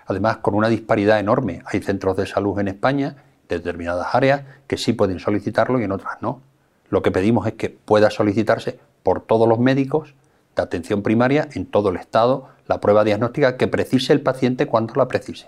[0.06, 1.62] Además, con una disparidad enorme.
[1.66, 3.18] Hay centros de salud en España,
[3.50, 6.42] de determinadas áreas, que sí pueden solicitarlo y en otras no.
[6.90, 10.14] Lo que pedimos es que pueda solicitarse por todos los médicos
[10.56, 14.94] de atención primaria en todo el Estado la prueba diagnóstica que precise el paciente cuando
[14.96, 15.48] la precise.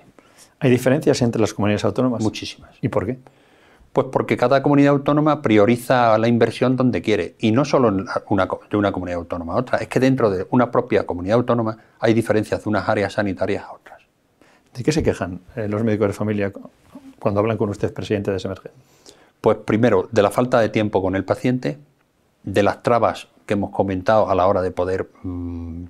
[0.59, 2.21] ¿Hay diferencias entre las comunidades autónomas?
[2.21, 2.71] Muchísimas.
[2.81, 3.17] ¿Y por qué?
[3.93, 7.87] Pues porque cada comunidad autónoma prioriza la inversión donde quiere, y no solo
[8.27, 11.77] una, de una comunidad autónoma a otra, es que dentro de una propia comunidad autónoma
[11.99, 14.01] hay diferencias de unas áreas sanitarias a otras.
[14.75, 16.53] ¿De qué se quejan eh, los médicos de familia
[17.17, 18.71] cuando hablan con usted, presidente de Semergen?
[19.41, 21.79] Pues primero, de la falta de tiempo con el paciente,
[22.43, 25.85] de las trabas que hemos comentado a la hora de poder mm,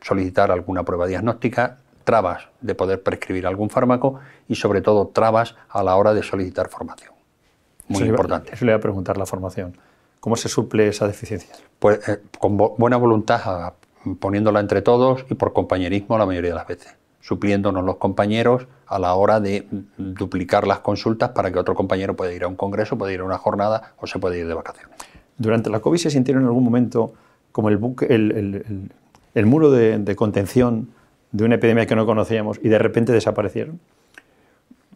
[0.00, 5.82] solicitar alguna prueba diagnóstica, trabas de poder prescribir algún fármaco y sobre todo trabas a
[5.82, 7.12] la hora de solicitar formación.
[7.88, 8.54] Muy importante.
[8.54, 9.76] eso le voy a preguntar la formación.
[10.20, 11.54] ¿Cómo se suple esa deficiencia?
[11.78, 13.74] Pues eh, con buena voluntad,
[14.20, 18.98] poniéndola entre todos y por compañerismo la mayoría de las veces, supliéndonos los compañeros a
[18.98, 22.96] la hora de duplicar las consultas para que otro compañero pueda ir a un congreso,
[22.96, 24.96] pueda ir a una jornada o se pueda ir de vacaciones.
[25.36, 27.14] Durante la COVID se sintieron en algún momento
[27.50, 30.88] como el, buque, el, muro de contención
[31.32, 33.80] de una epidemia que no conocíamos y de repente desaparecieron?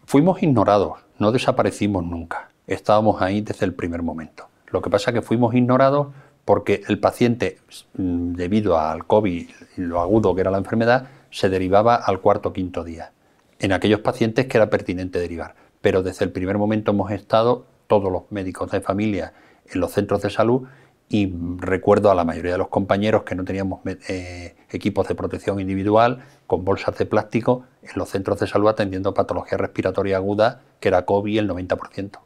[0.05, 2.51] Fuimos ignorados, no desaparecimos nunca.
[2.67, 4.49] Estábamos ahí desde el primer momento.
[4.69, 6.09] Lo que pasa es que fuimos ignorados
[6.45, 7.59] porque el paciente,
[7.95, 12.51] mm, debido al COVID y lo agudo que era la enfermedad, se derivaba al cuarto
[12.51, 13.13] o quinto día.
[13.59, 15.55] En aquellos pacientes que era pertinente derivar.
[15.81, 19.33] Pero desde el primer momento hemos estado, todos los médicos de familia,
[19.73, 20.69] en los centros de salud
[21.09, 25.61] y recuerdo a la mayoría de los compañeros que no teníamos eh, equipos de protección
[25.61, 30.89] individual con bolsas de plástico en los centros de salud atendiendo patología respiratoria aguda, que
[30.89, 32.19] era COVID el 90%.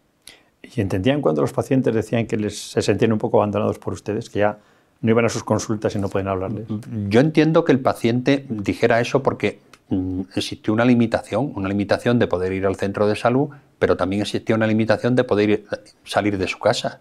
[0.63, 4.31] ¿Y entendían cuando los pacientes decían que les, se sentían un poco abandonados por ustedes,
[4.31, 4.59] que ya
[5.03, 6.67] no iban a sus consultas y no pueden hablarles?
[7.09, 12.27] Yo entiendo que el paciente dijera eso porque mm, existió una limitación, una limitación de
[12.27, 15.65] poder ir al centro de salud, pero también existía una limitación de poder
[16.05, 17.01] salir de su casa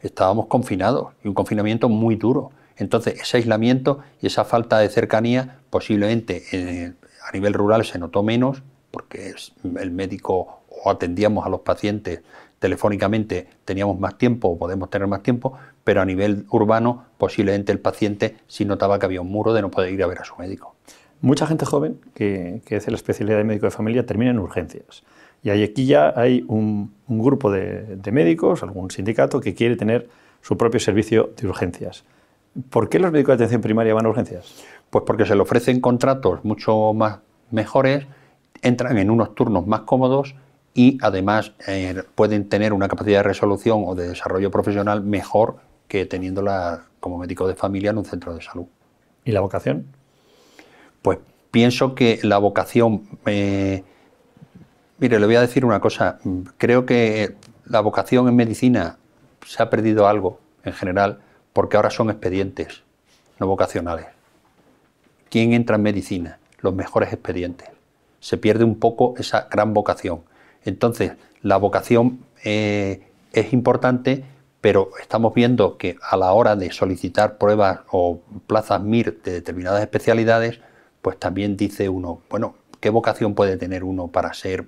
[0.00, 2.50] estábamos confinados y un confinamiento muy duro.
[2.76, 6.92] Entonces, ese aislamiento y esa falta de cercanía posiblemente eh,
[7.26, 9.34] a nivel rural se notó menos porque
[9.78, 12.22] el médico o atendíamos a los pacientes
[12.58, 17.78] telefónicamente, teníamos más tiempo o podemos tener más tiempo, pero a nivel urbano posiblemente el
[17.78, 20.34] paciente sí notaba que había un muro de no poder ir a ver a su
[20.36, 20.74] médico.
[21.20, 25.02] Mucha gente joven que, que hace la especialidad de médico de familia termina en urgencias.
[25.42, 30.08] Y aquí ya hay un, grupo de, médicos, algún sindicato, que quiere tener
[30.42, 32.04] su propio servicio de urgencias.
[32.70, 34.64] ¿Por qué los médicos de atención primaria van a urgencias?
[34.90, 37.18] Pues porque se le ofrecen contratos mucho más
[37.50, 38.06] mejores,
[38.62, 40.34] entran en unos turnos más cómodos
[40.74, 45.56] y además eh, pueden tener una capacidad de resolución o de desarrollo profesional mejor
[45.88, 48.66] que teniéndola como médico de familia en un centro de salud.
[49.24, 49.86] ¿Y la vocación?
[51.02, 51.18] Pues
[51.50, 53.84] pienso que la vocación eh,
[54.98, 56.18] Mire, le voy a decir una cosa.
[56.56, 58.96] Creo que la vocación en medicina
[59.46, 61.20] se ha perdido algo en general
[61.52, 62.82] porque ahora son expedientes,
[63.38, 64.06] no vocacionales.
[65.28, 66.38] ¿Quién entra en medicina?
[66.60, 67.68] Los mejores expedientes.
[68.20, 70.22] Se pierde un poco esa gran vocación.
[70.64, 74.24] Entonces, la vocación eh, es importante,
[74.62, 79.82] pero estamos viendo que a la hora de solicitar pruebas o plazas MIR de determinadas
[79.82, 80.60] especialidades,
[81.02, 84.66] pues también dice uno, bueno, ¿qué vocación puede tener uno para ser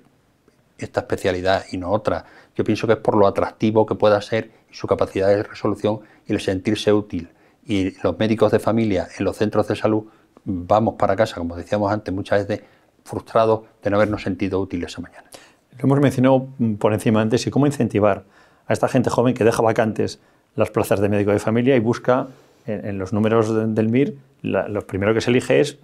[0.79, 2.25] esta especialidad y no otra.
[2.55, 6.33] Yo pienso que es por lo atractivo que pueda ser su capacidad de resolución y
[6.33, 7.29] el sentirse útil.
[7.65, 10.05] Y los médicos de familia en los centros de salud
[10.43, 12.65] vamos para casa, como decíamos antes, muchas veces
[13.03, 15.29] frustrados de no habernos sentido útiles esa mañana.
[15.77, 18.23] Lo hemos mencionado por encima antes y cómo incentivar
[18.67, 20.19] a esta gente joven que deja vacantes
[20.55, 22.27] las plazas de médico de familia y busca
[22.65, 25.77] en, los números del MIR, lo primero que se elige es,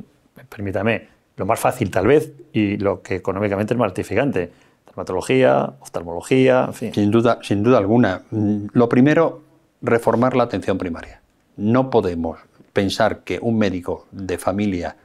[0.50, 4.52] permítame, lo más fácil tal vez y lo que económicamente es más gratificante,
[4.96, 6.94] dermatología, oftalmología, en fin.
[6.94, 8.22] Sin duda, sin duda alguna.
[8.32, 9.42] Lo primero,
[9.82, 11.22] reformar la atención primaria.
[11.58, 12.40] No podemos
[12.72, 14.96] pensar que un médico de familia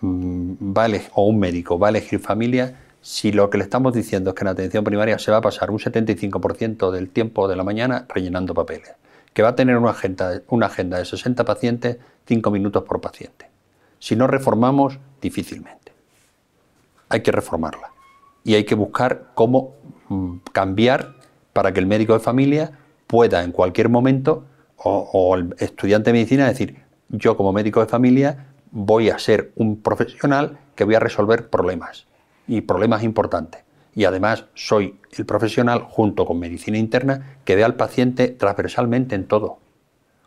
[0.00, 0.72] mm,
[1.14, 4.44] o un médico va a elegir familia si lo que le estamos diciendo es que
[4.44, 8.54] en atención primaria se va a pasar un 75% del tiempo de la mañana rellenando
[8.54, 8.92] papeles,
[9.34, 13.50] que va a tener una agenda, una agenda de 60 pacientes, 5 minutos por paciente.
[13.98, 15.92] Si no reformamos, difícilmente.
[17.10, 17.93] Hay que reformarla
[18.44, 19.74] y hay que buscar cómo
[20.08, 21.14] mm, cambiar
[21.52, 22.72] para que el médico de familia
[23.06, 24.44] pueda en cualquier momento
[24.76, 29.80] o, el estudiante de medicina decir, yo como médico de familia voy a ser un
[29.80, 32.06] profesional que voy a resolver problemas
[32.46, 33.62] y problemas importantes.
[33.94, 39.26] Y además soy el profesional junto con medicina interna que ve al paciente transversalmente en
[39.26, 39.58] todo.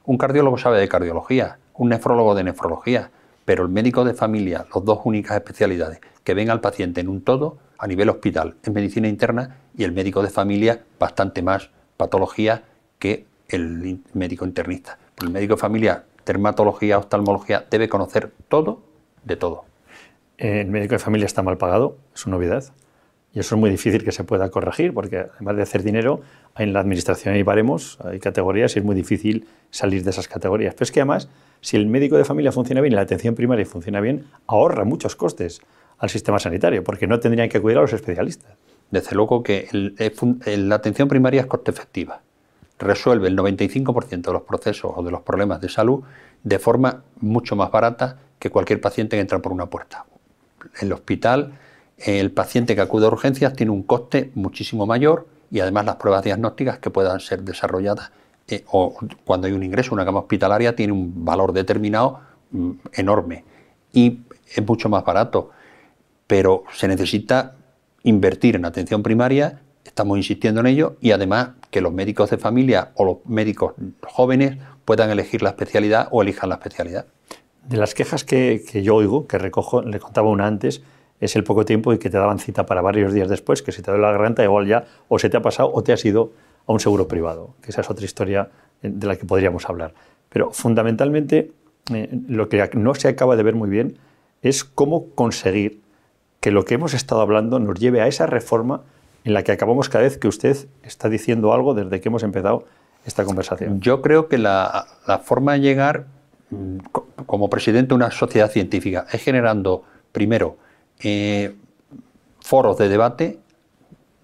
[0.05, 3.11] Un cardiólogo sabe de cardiología, un nefrólogo de nefrología,
[3.43, 7.21] pero el médico de familia, las dos únicas especialidades que ven al paciente en un
[7.21, 12.63] todo, a nivel hospital en medicina interna y el médico de familia bastante más patología
[12.99, 14.97] que el médico internista.
[15.21, 18.81] El médico de familia, dermatología, oftalmología, debe conocer todo
[19.23, 19.65] de todo.
[20.37, 22.63] El médico de familia está mal pagado, es una novedad.
[23.33, 26.21] Y eso es muy difícil que se pueda corregir, porque además de hacer dinero,
[26.57, 30.73] en la administración hay baremos, hay categorías y es muy difícil salir de esas categorías.
[30.73, 31.29] Pero es que además,
[31.61, 35.61] si el médico de familia funciona bien la atención primaria funciona bien, ahorra muchos costes
[35.99, 38.51] al sistema sanitario, porque no tendrían que acudir a los especialistas.
[38.91, 42.21] Desde luego que la atención primaria es coste efectiva.
[42.79, 46.03] Resuelve el 95% de los procesos o de los problemas de salud
[46.43, 50.05] de forma mucho más barata que cualquier paciente que entra por una puerta.
[50.79, 51.53] el hospital,
[51.97, 56.23] el paciente que acude a urgencias tiene un coste muchísimo mayor y además las pruebas
[56.23, 58.11] diagnósticas que puedan ser desarrolladas
[58.47, 62.19] eh, o cuando hay un ingreso, una cama hospitalaria tiene un valor determinado
[62.51, 63.43] mm, enorme
[63.93, 64.19] y
[64.55, 65.51] es mucho más barato,
[66.27, 67.55] pero se necesita
[68.03, 72.91] invertir en atención primaria, estamos insistiendo en ello, y además que los médicos de familia
[72.95, 77.05] o los médicos jóvenes puedan elegir la especialidad o elijan la especialidad.
[77.67, 80.81] De las quejas que, yo oigo, que recojo, le contaba una antes,
[81.19, 83.81] es el poco tiempo y que te daban cita para varios días después, que si
[83.81, 86.31] te duele la garganta igual ya o se te ha pasado o te has ido
[86.67, 88.49] a un seguro privado, que esa es otra historia
[88.81, 89.93] de la que podríamos hablar.
[90.29, 91.51] Pero fundamentalmente
[91.93, 93.97] eh, lo que no se acaba de ver muy bien
[94.41, 95.81] es cómo conseguir
[96.47, 98.83] que lo que hemos estado hablando nos lleve a esa reforma
[99.25, 102.63] en la que acabamos cada vez que usted está diciendo algo desde que hemos empezado
[103.03, 103.81] esta conversación.
[103.81, 104.87] Yo creo que la,
[105.25, 106.05] forma de llegar
[106.49, 106.77] mm,
[107.25, 109.83] como presidente de una sociedad científica es generando,
[110.13, 110.55] primero,
[111.03, 111.53] eh,
[112.39, 113.39] foros de debate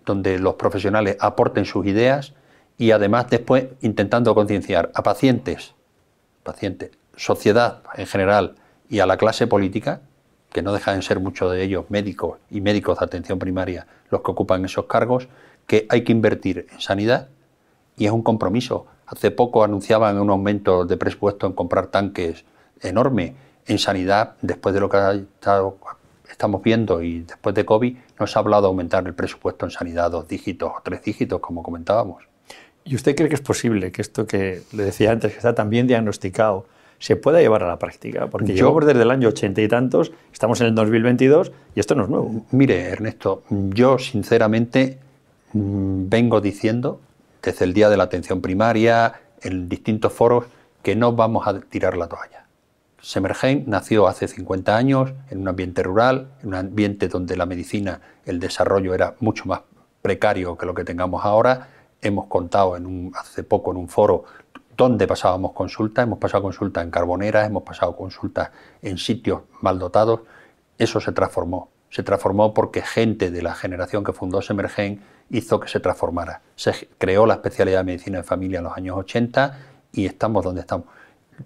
[0.06, 2.36] donde los profesionales aporten sus ideas
[2.78, 5.76] y además después intentando concienciar a pacientes,
[6.44, 8.56] pacientes, sociedad en general
[8.88, 10.04] y a la clase política,
[10.54, 14.22] que no dejan de ser muchos de ellos médicos y médicos de atención primaria los
[14.22, 15.28] que ocupan esos cargos,
[15.68, 17.30] que hay que invertir en sanidad
[17.98, 18.86] y es un compromiso.
[19.08, 22.46] Hace poco anunciaban un aumento de presupuesto en comprar tanques
[22.82, 23.36] enorme
[23.66, 25.26] en sanidad, después de lo que
[26.30, 29.72] estamos viendo y después de COVID, no se ha hablado de aumentar el presupuesto en
[29.72, 32.24] sanidad dos dígitos o tres dígitos, como comentábamos.
[32.86, 35.70] ¿Y usted cree que es posible que esto que le decía antes, que está tan
[35.70, 36.66] bien diagnosticado,
[37.04, 38.28] se pueda llevar a la práctica?
[38.28, 42.04] Porque yo, desde el año ochenta y tantos, estamos en el 2022 y esto no
[42.04, 42.46] es nuevo.
[42.52, 45.00] Mire, Ernesto, yo sinceramente
[45.52, 47.02] mm, vengo diciendo
[47.42, 50.46] desde el Día de la Atención Primaria, en distintos foros,
[50.82, 52.46] que no vamos a tirar la toalla.
[53.02, 58.00] Semergen nació hace 50 años en un ambiente rural, en un ambiente donde la medicina,
[58.26, 59.60] el desarrollo era mucho más
[60.02, 61.68] precario que lo que tengamos ahora
[62.04, 64.26] hemos contado en un, hace poco en un foro
[64.76, 70.22] donde pasábamos consultas, hemos pasado consultas en carboneras, hemos pasado consultas en sitios mal dotados,
[70.78, 71.70] eso se transformó.
[71.90, 76.42] Se transformó porque gente de la generación que fundó Semergen hizo que se transformara.
[76.56, 79.60] Se creó la especialidad de medicina de familia en los años 80
[79.92, 80.88] y estamos donde estamos.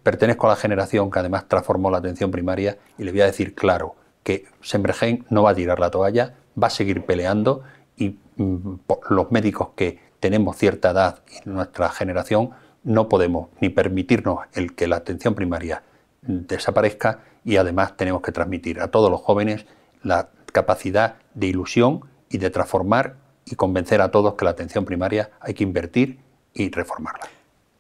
[0.04, 3.56] Pertenezco a la generación que además transformó la atención primaria y le voy a decir
[3.56, 7.64] claro que Semergen no va a tirar la toalla, va a seguir peleando
[7.98, 8.76] y mm,
[9.10, 12.52] los médicos que tenemos cierta edad y nuestra generación
[12.84, 15.84] no podemos ni permitirnos el que la atención primaria
[16.22, 19.66] desaparezca y además tenemos que transmitir a todos los jóvenes
[20.04, 25.30] la capacidad de ilusión y de transformar y convencer a todos que la atención primaria
[25.40, 26.20] hay que invertir
[26.54, 27.28] y reformarla.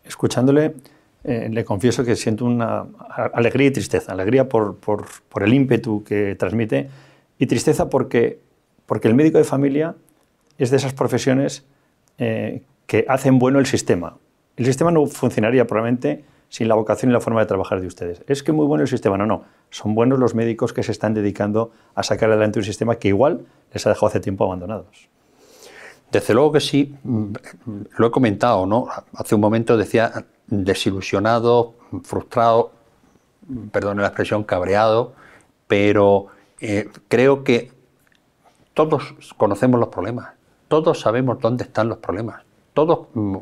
[0.03, 0.75] Escuchándole,
[1.23, 2.85] eh, le confieso que siento una
[3.33, 4.13] alegría y tristeza.
[4.13, 4.77] Alegría por,
[5.41, 6.89] el ímpetu que transmite
[7.37, 8.39] y tristeza porque,
[8.85, 9.95] porque el médico de familia
[10.57, 11.65] es de esas profesiones
[12.17, 14.17] eh, que hacen bueno el sistema.
[14.57, 18.23] El sistema no funcionaría probablemente sin la vocación y la forma de trabajar de ustedes.
[18.27, 19.43] Es que muy bueno el sistema, no, no.
[19.69, 23.45] Son buenos los médicos que se están dedicando a sacar adelante un sistema que igual
[23.73, 25.09] les ha dejado hace tiempo abandonados.
[26.11, 26.95] Desde luego que sí,
[27.97, 28.87] lo he comentado, ¿no?
[29.13, 32.71] Hace un momento decía desilusionado, frustrado,
[33.71, 35.13] perdone la expresión, cabreado,
[35.67, 36.27] pero
[36.61, 37.71] eh, creo que
[38.73, 42.43] todos conocemos los problemas todos sabemos dónde están los problemas.
[42.77, 43.37] Todos mm,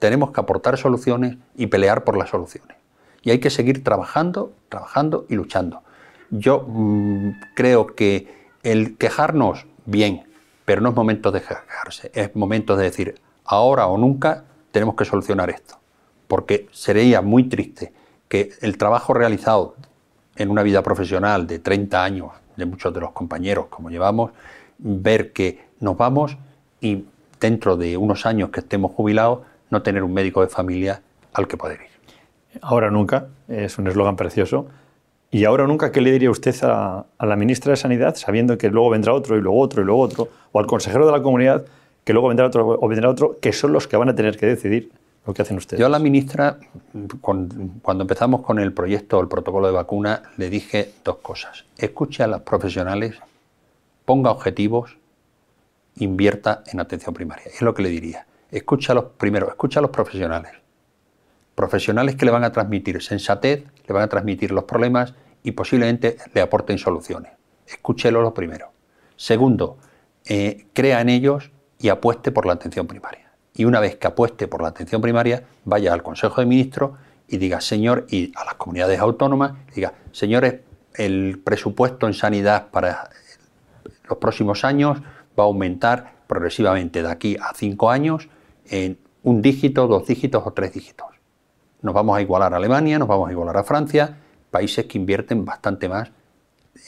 [0.00, 2.76] tenemos que aportar soluciones y pelear por las soluciones.
[3.22, 5.82] Y hay que seguir trabajando, trabajando y luchando.
[6.30, 8.26] Yo mm, creo que
[8.64, 10.24] el quejarnos, bien,
[10.64, 14.42] pero no es momento de quejarse, es momento de decir, ahora o nunca
[14.72, 15.76] tenemos que solucionar esto.
[16.26, 17.92] Porque sería muy triste
[18.26, 19.76] que el trabajo realizado
[20.34, 24.32] en una vida profesional de 30 años, de muchos de los compañeros como llevamos,
[24.78, 26.36] ver que nos vamos
[26.80, 27.04] y
[27.42, 31.02] dentro de unos años que estemos jubilados, no tener un médico de familia
[31.34, 32.60] al que poder ir.
[32.62, 34.66] Ahora nunca, es un eslogan precioso.
[35.30, 38.90] ¿Y ahora nunca qué le diría usted a, la ministra de Sanidad, sabiendo que luego
[38.90, 41.64] vendrá otro y luego otro y luego otro, o al consejero de la comunidad,
[42.04, 44.46] que luego vendrá otro o vendrá otro, que son los que van a tener que
[44.46, 44.92] decidir
[45.26, 45.80] lo que hacen ustedes?
[45.80, 46.58] Yo a la ministra,
[47.20, 51.64] cuando empezamos con el proyecto, el protocolo de vacuna, le dije dos cosas.
[51.78, 53.16] Escuche a los profesionales,
[54.04, 54.96] ponga objetivos
[55.96, 57.46] invierta en atención primaria.
[57.46, 58.26] Es lo que le diría.
[58.50, 60.52] Escúchalos primero, escucha a los profesionales.
[61.54, 66.16] Profesionales que le van a transmitir sensatez, le van a transmitir los problemas y posiblemente
[66.34, 67.32] le aporten soluciones.
[67.66, 68.72] Escúchelo lo primero.
[69.16, 69.78] Segundo,
[70.24, 73.32] eh, crea en ellos y apueste por la atención primaria.
[73.54, 76.92] Y una vez que apueste por la atención primaria, vaya al Consejo de Ministros
[77.28, 80.60] y diga, señor, y a las comunidades autónomas, diga, señores
[80.94, 83.10] el presupuesto en sanidad para
[84.08, 84.98] los próximos años
[85.38, 88.28] va a aumentar progresivamente de aquí a cinco años
[88.68, 91.06] en un dígito, dos dígitos o tres dígitos.
[91.82, 94.16] Nos vamos a igualar a Alemania, nos vamos a igualar a Francia,
[94.50, 96.10] países que invierten bastante más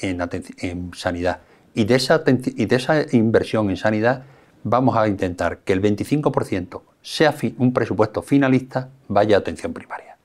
[0.00, 1.40] en, sanidad.
[1.74, 4.22] Y de, esa, y de esa inversión en sanidad
[4.62, 10.16] vamos a intentar que el 25% sea un presupuesto finalista, vaya a atención primaria.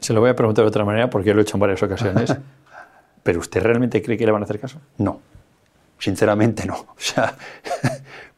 [0.00, 2.36] Se lo voy a preguntar de otra manera porque lo he hecho en varias ocasiones.
[3.22, 4.78] ¿Pero usted realmente cree que le van a hacer caso?
[4.98, 5.20] No,
[5.98, 6.74] sinceramente no.
[6.88, 7.36] O sea,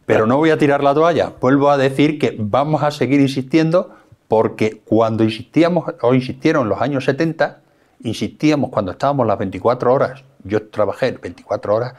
[0.06, 1.32] pero no voy a tirar la toalla.
[1.40, 3.94] Vuelvo a decir que vamos a seguir insistiendo
[4.28, 7.60] porque cuando insistíamos, o insistieron en los años 70,
[8.04, 11.94] insistíamos cuando estábamos las 24 horas, yo trabajé 24 horas,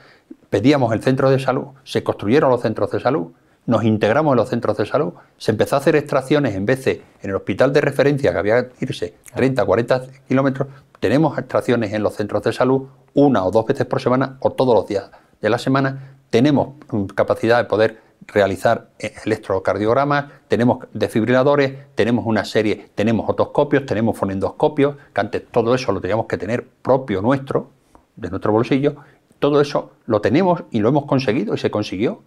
[0.49, 3.32] pedíamos el centro de salud, se construyeron los centros de salud,
[3.66, 7.03] nos integramos en los centros de salud, se empezó a hacer extracciones en vez de
[7.22, 10.68] en el hospital de referencia que había que irse 30, 40 kilómetros,
[10.99, 14.74] tenemos extracciones en los centros de salud una o dos veces por semana o todos
[14.74, 15.12] los días
[15.42, 16.76] de la semana, tenemos
[17.16, 24.98] capacidad de poder realizar eh, electrocardiogramas, tenemos desfibriladores, tenemos una serie, tenemos otoscopios, tenemos fonendoscopios,
[25.14, 27.72] que antes todo eso lo teníamos que tener propio nuestro,
[28.16, 28.98] de nuestro bolsillo,
[29.40, 32.22] todo eso lo tenemos y lo hemos conseguido y se consiguió.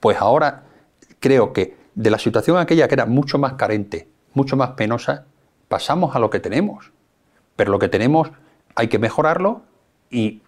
[0.00, 0.64] Pues ahora
[1.20, 5.26] creo que de la situación aquella que era mucho más carente, mucho más penosa,
[5.68, 6.90] pasamos a lo que tenemos.
[7.56, 8.30] Pero lo que tenemos
[8.74, 9.62] hay que mejorarlo
[10.10, 10.42] y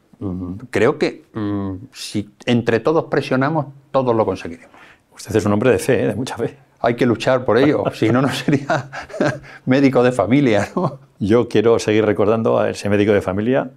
[0.70, 4.74] creo que mm, si entre todos presionamos, todos lo conseguiremos.
[5.14, 6.06] Usted es un hombre de fe, ¿eh?
[6.08, 6.56] de mucha fe.
[6.80, 8.90] Hay que luchar por ello, si no, no sería
[9.66, 10.68] médico de familia.
[11.18, 13.70] Yo quiero seguir recordando a ese médico de familia,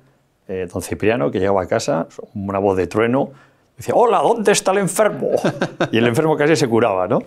[0.48, 3.32] eh, don Cipriano, que llegaba a casa, una voz de trueno,
[3.78, 5.30] decía, hola, ¿dónde está el enfermo?
[5.92, 7.20] Y el enfermo casi se curaba, ¿no?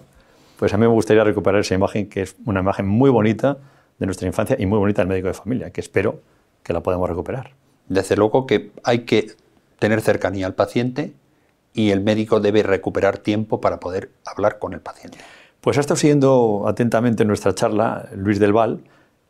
[0.59, 3.57] Pues a mí me gustaría recuperar esa imagen, que es una imagen muy bonita
[3.99, 6.21] de nuestra infancia y muy bonita del médico de familia, que espero
[6.63, 7.51] que la podamos recuperar.
[7.89, 9.35] Desde luego que hay que
[9.79, 11.13] tener cercanía al paciente
[11.75, 15.19] y el médico debe recuperar tiempo para poder hablar con el paciente.
[15.61, 18.81] Pues ha estado siguiendo atentamente nuestra charla Luis del Val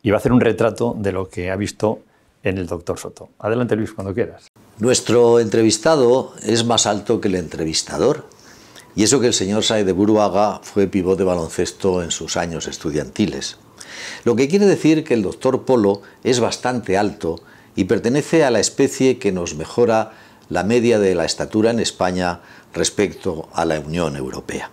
[0.01, 2.01] y va a hacer un retrato de lo que ha visto
[2.43, 3.29] en el doctor Soto.
[3.39, 4.47] Adelante Luis, cuando quieras.
[4.79, 8.25] Nuestro entrevistado es más alto que el entrevistador.
[8.95, 12.67] Y eso que el señor Sae de Buruaga fue pivot de baloncesto en sus años
[12.67, 13.57] estudiantiles.
[14.23, 17.39] Lo que quiere decir que el doctor Polo es bastante alto
[17.75, 20.13] y pertenece a la especie que nos mejora
[20.49, 22.41] la media de la estatura en España
[22.73, 24.69] respecto a la Unión Europea.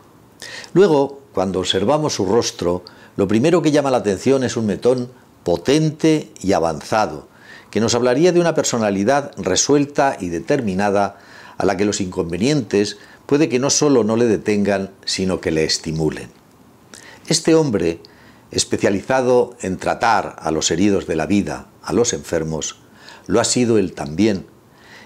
[0.72, 2.84] Luego, cuando observamos su rostro,
[3.16, 5.10] lo primero que llama la atención es un metón
[5.44, 7.28] potente y avanzado,
[7.70, 11.18] que nos hablaría de una personalidad resuelta y determinada
[11.56, 15.64] a la que los inconvenientes puede que no solo no le detengan, sino que le
[15.64, 16.30] estimulen.
[17.28, 18.00] Este hombre,
[18.50, 22.79] especializado en tratar a los heridos de la vida, a los enfermos,
[23.30, 24.44] lo ha sido él también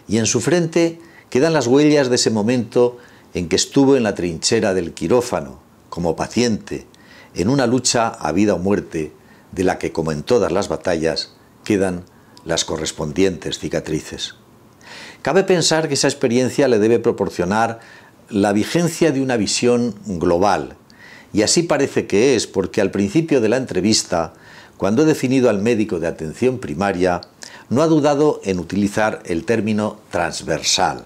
[0.09, 0.99] y en su frente
[1.31, 2.99] quedan las huellas de ese momento
[3.33, 6.87] en que estuvo en la trinchera del quirófano, como paciente,
[7.35, 9.13] en una lucha a vida o muerte,
[9.53, 12.05] de la que, como en todas las batallas, quedan
[12.45, 14.35] las correspondientes cicatrices.
[15.23, 17.81] Cabe pensar que esa experiencia le debe proporcionar
[18.29, 20.77] la vigencia de una visión global,
[21.33, 24.35] y así parece que es porque al principio de la entrevista,
[24.77, 27.21] cuando he definido al médico de atención primaria,
[27.71, 31.05] no ha dudado en utilizar el término transversal,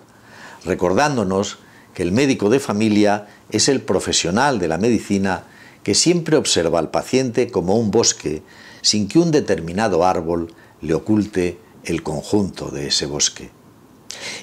[0.64, 1.58] recordándonos
[1.94, 5.44] que el médico de familia es el profesional de la medicina
[5.82, 8.42] que siempre observa al paciente como un bosque
[8.82, 13.50] sin que un determinado árbol le oculte el conjunto de ese bosque.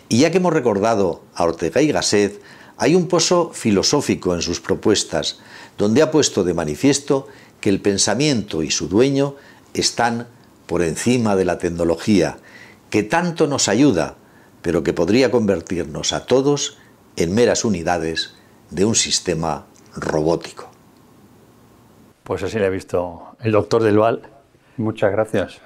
[0.10, 2.42] Y ya que hemos recordado a Ortega y Gasset,
[2.78, 5.40] hay un pozo filosófico en sus propuestas,
[5.78, 7.28] donde ha puesto de manifiesto
[7.62, 9.36] que el pensamiento y su dueño
[9.74, 10.28] están
[10.66, 12.38] por encima de la tecnología,
[12.90, 14.16] que tanto nos ayuda,
[14.62, 16.78] pero que podría convertirnos a todos
[17.16, 18.36] en meras unidades
[18.72, 20.70] de un sistema robótico.
[22.24, 24.24] Pues así le ha visto el doctor Del Val.
[24.78, 25.62] Muchas gracias.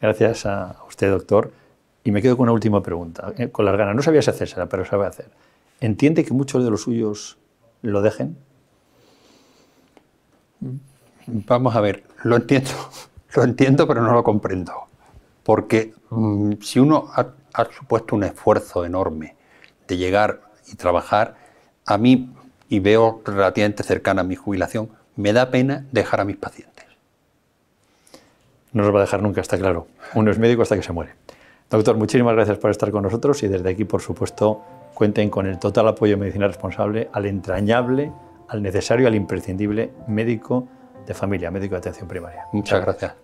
[0.00, 1.52] Gracias a usted, doctor.
[2.04, 3.96] Y me quedo con una última pregunta, eh, con las ganas.
[3.96, 5.28] No sabía si hacérsela, pero sabe hacer.
[5.80, 7.38] ¿Entiende que muchos de los suyos
[7.82, 8.36] lo dejen?
[11.26, 12.70] Vamos a ver, lo entiendo.
[13.34, 14.72] Lo entiendo, pero no lo comprendo.
[15.42, 19.34] Porque mm, si uno ha, supuesto un esfuerzo enorme
[19.88, 21.36] de llegar y trabajar,
[21.86, 22.34] a mí,
[22.68, 26.84] y veo relativamente cercana mi jubilación, me da pena dejar a mis pacientes.
[28.72, 29.86] No nos va a dejar nunca, está claro.
[30.14, 31.12] Uno es médico hasta que se muere.
[31.70, 34.62] Doctor, muchísimas gracias por estar con nosotros y desde aquí, por supuesto,
[34.94, 38.12] cuenten con el total apoyo de Medicina Responsable al entrañable,
[38.48, 40.68] al necesario, al imprescindible médico
[41.06, 42.46] de familia, médico de atención primaria.
[42.52, 43.14] Muchas gracias.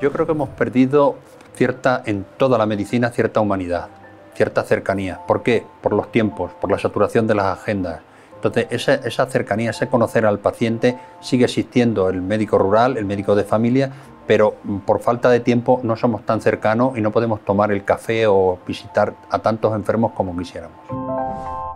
[0.00, 1.16] Yo creo que hemos perdido
[1.54, 3.88] cierta, en toda la medicina, cierta humanidad,
[4.34, 5.20] cierta cercanía.
[5.26, 5.64] ¿Por qué?
[5.80, 8.00] Por los tiempos, por la saturación de las agendas.
[8.34, 13.36] Entonces, esa, esa cercanía, ese conocer al paciente, sigue existiendo el médico rural, el médico
[13.36, 13.92] de familia,
[14.26, 17.84] pero mm, por falta de tiempo no somos tan cercanos y no podemos tomar el
[17.84, 21.71] café o visitar a tantos enfermos como quisiéramos.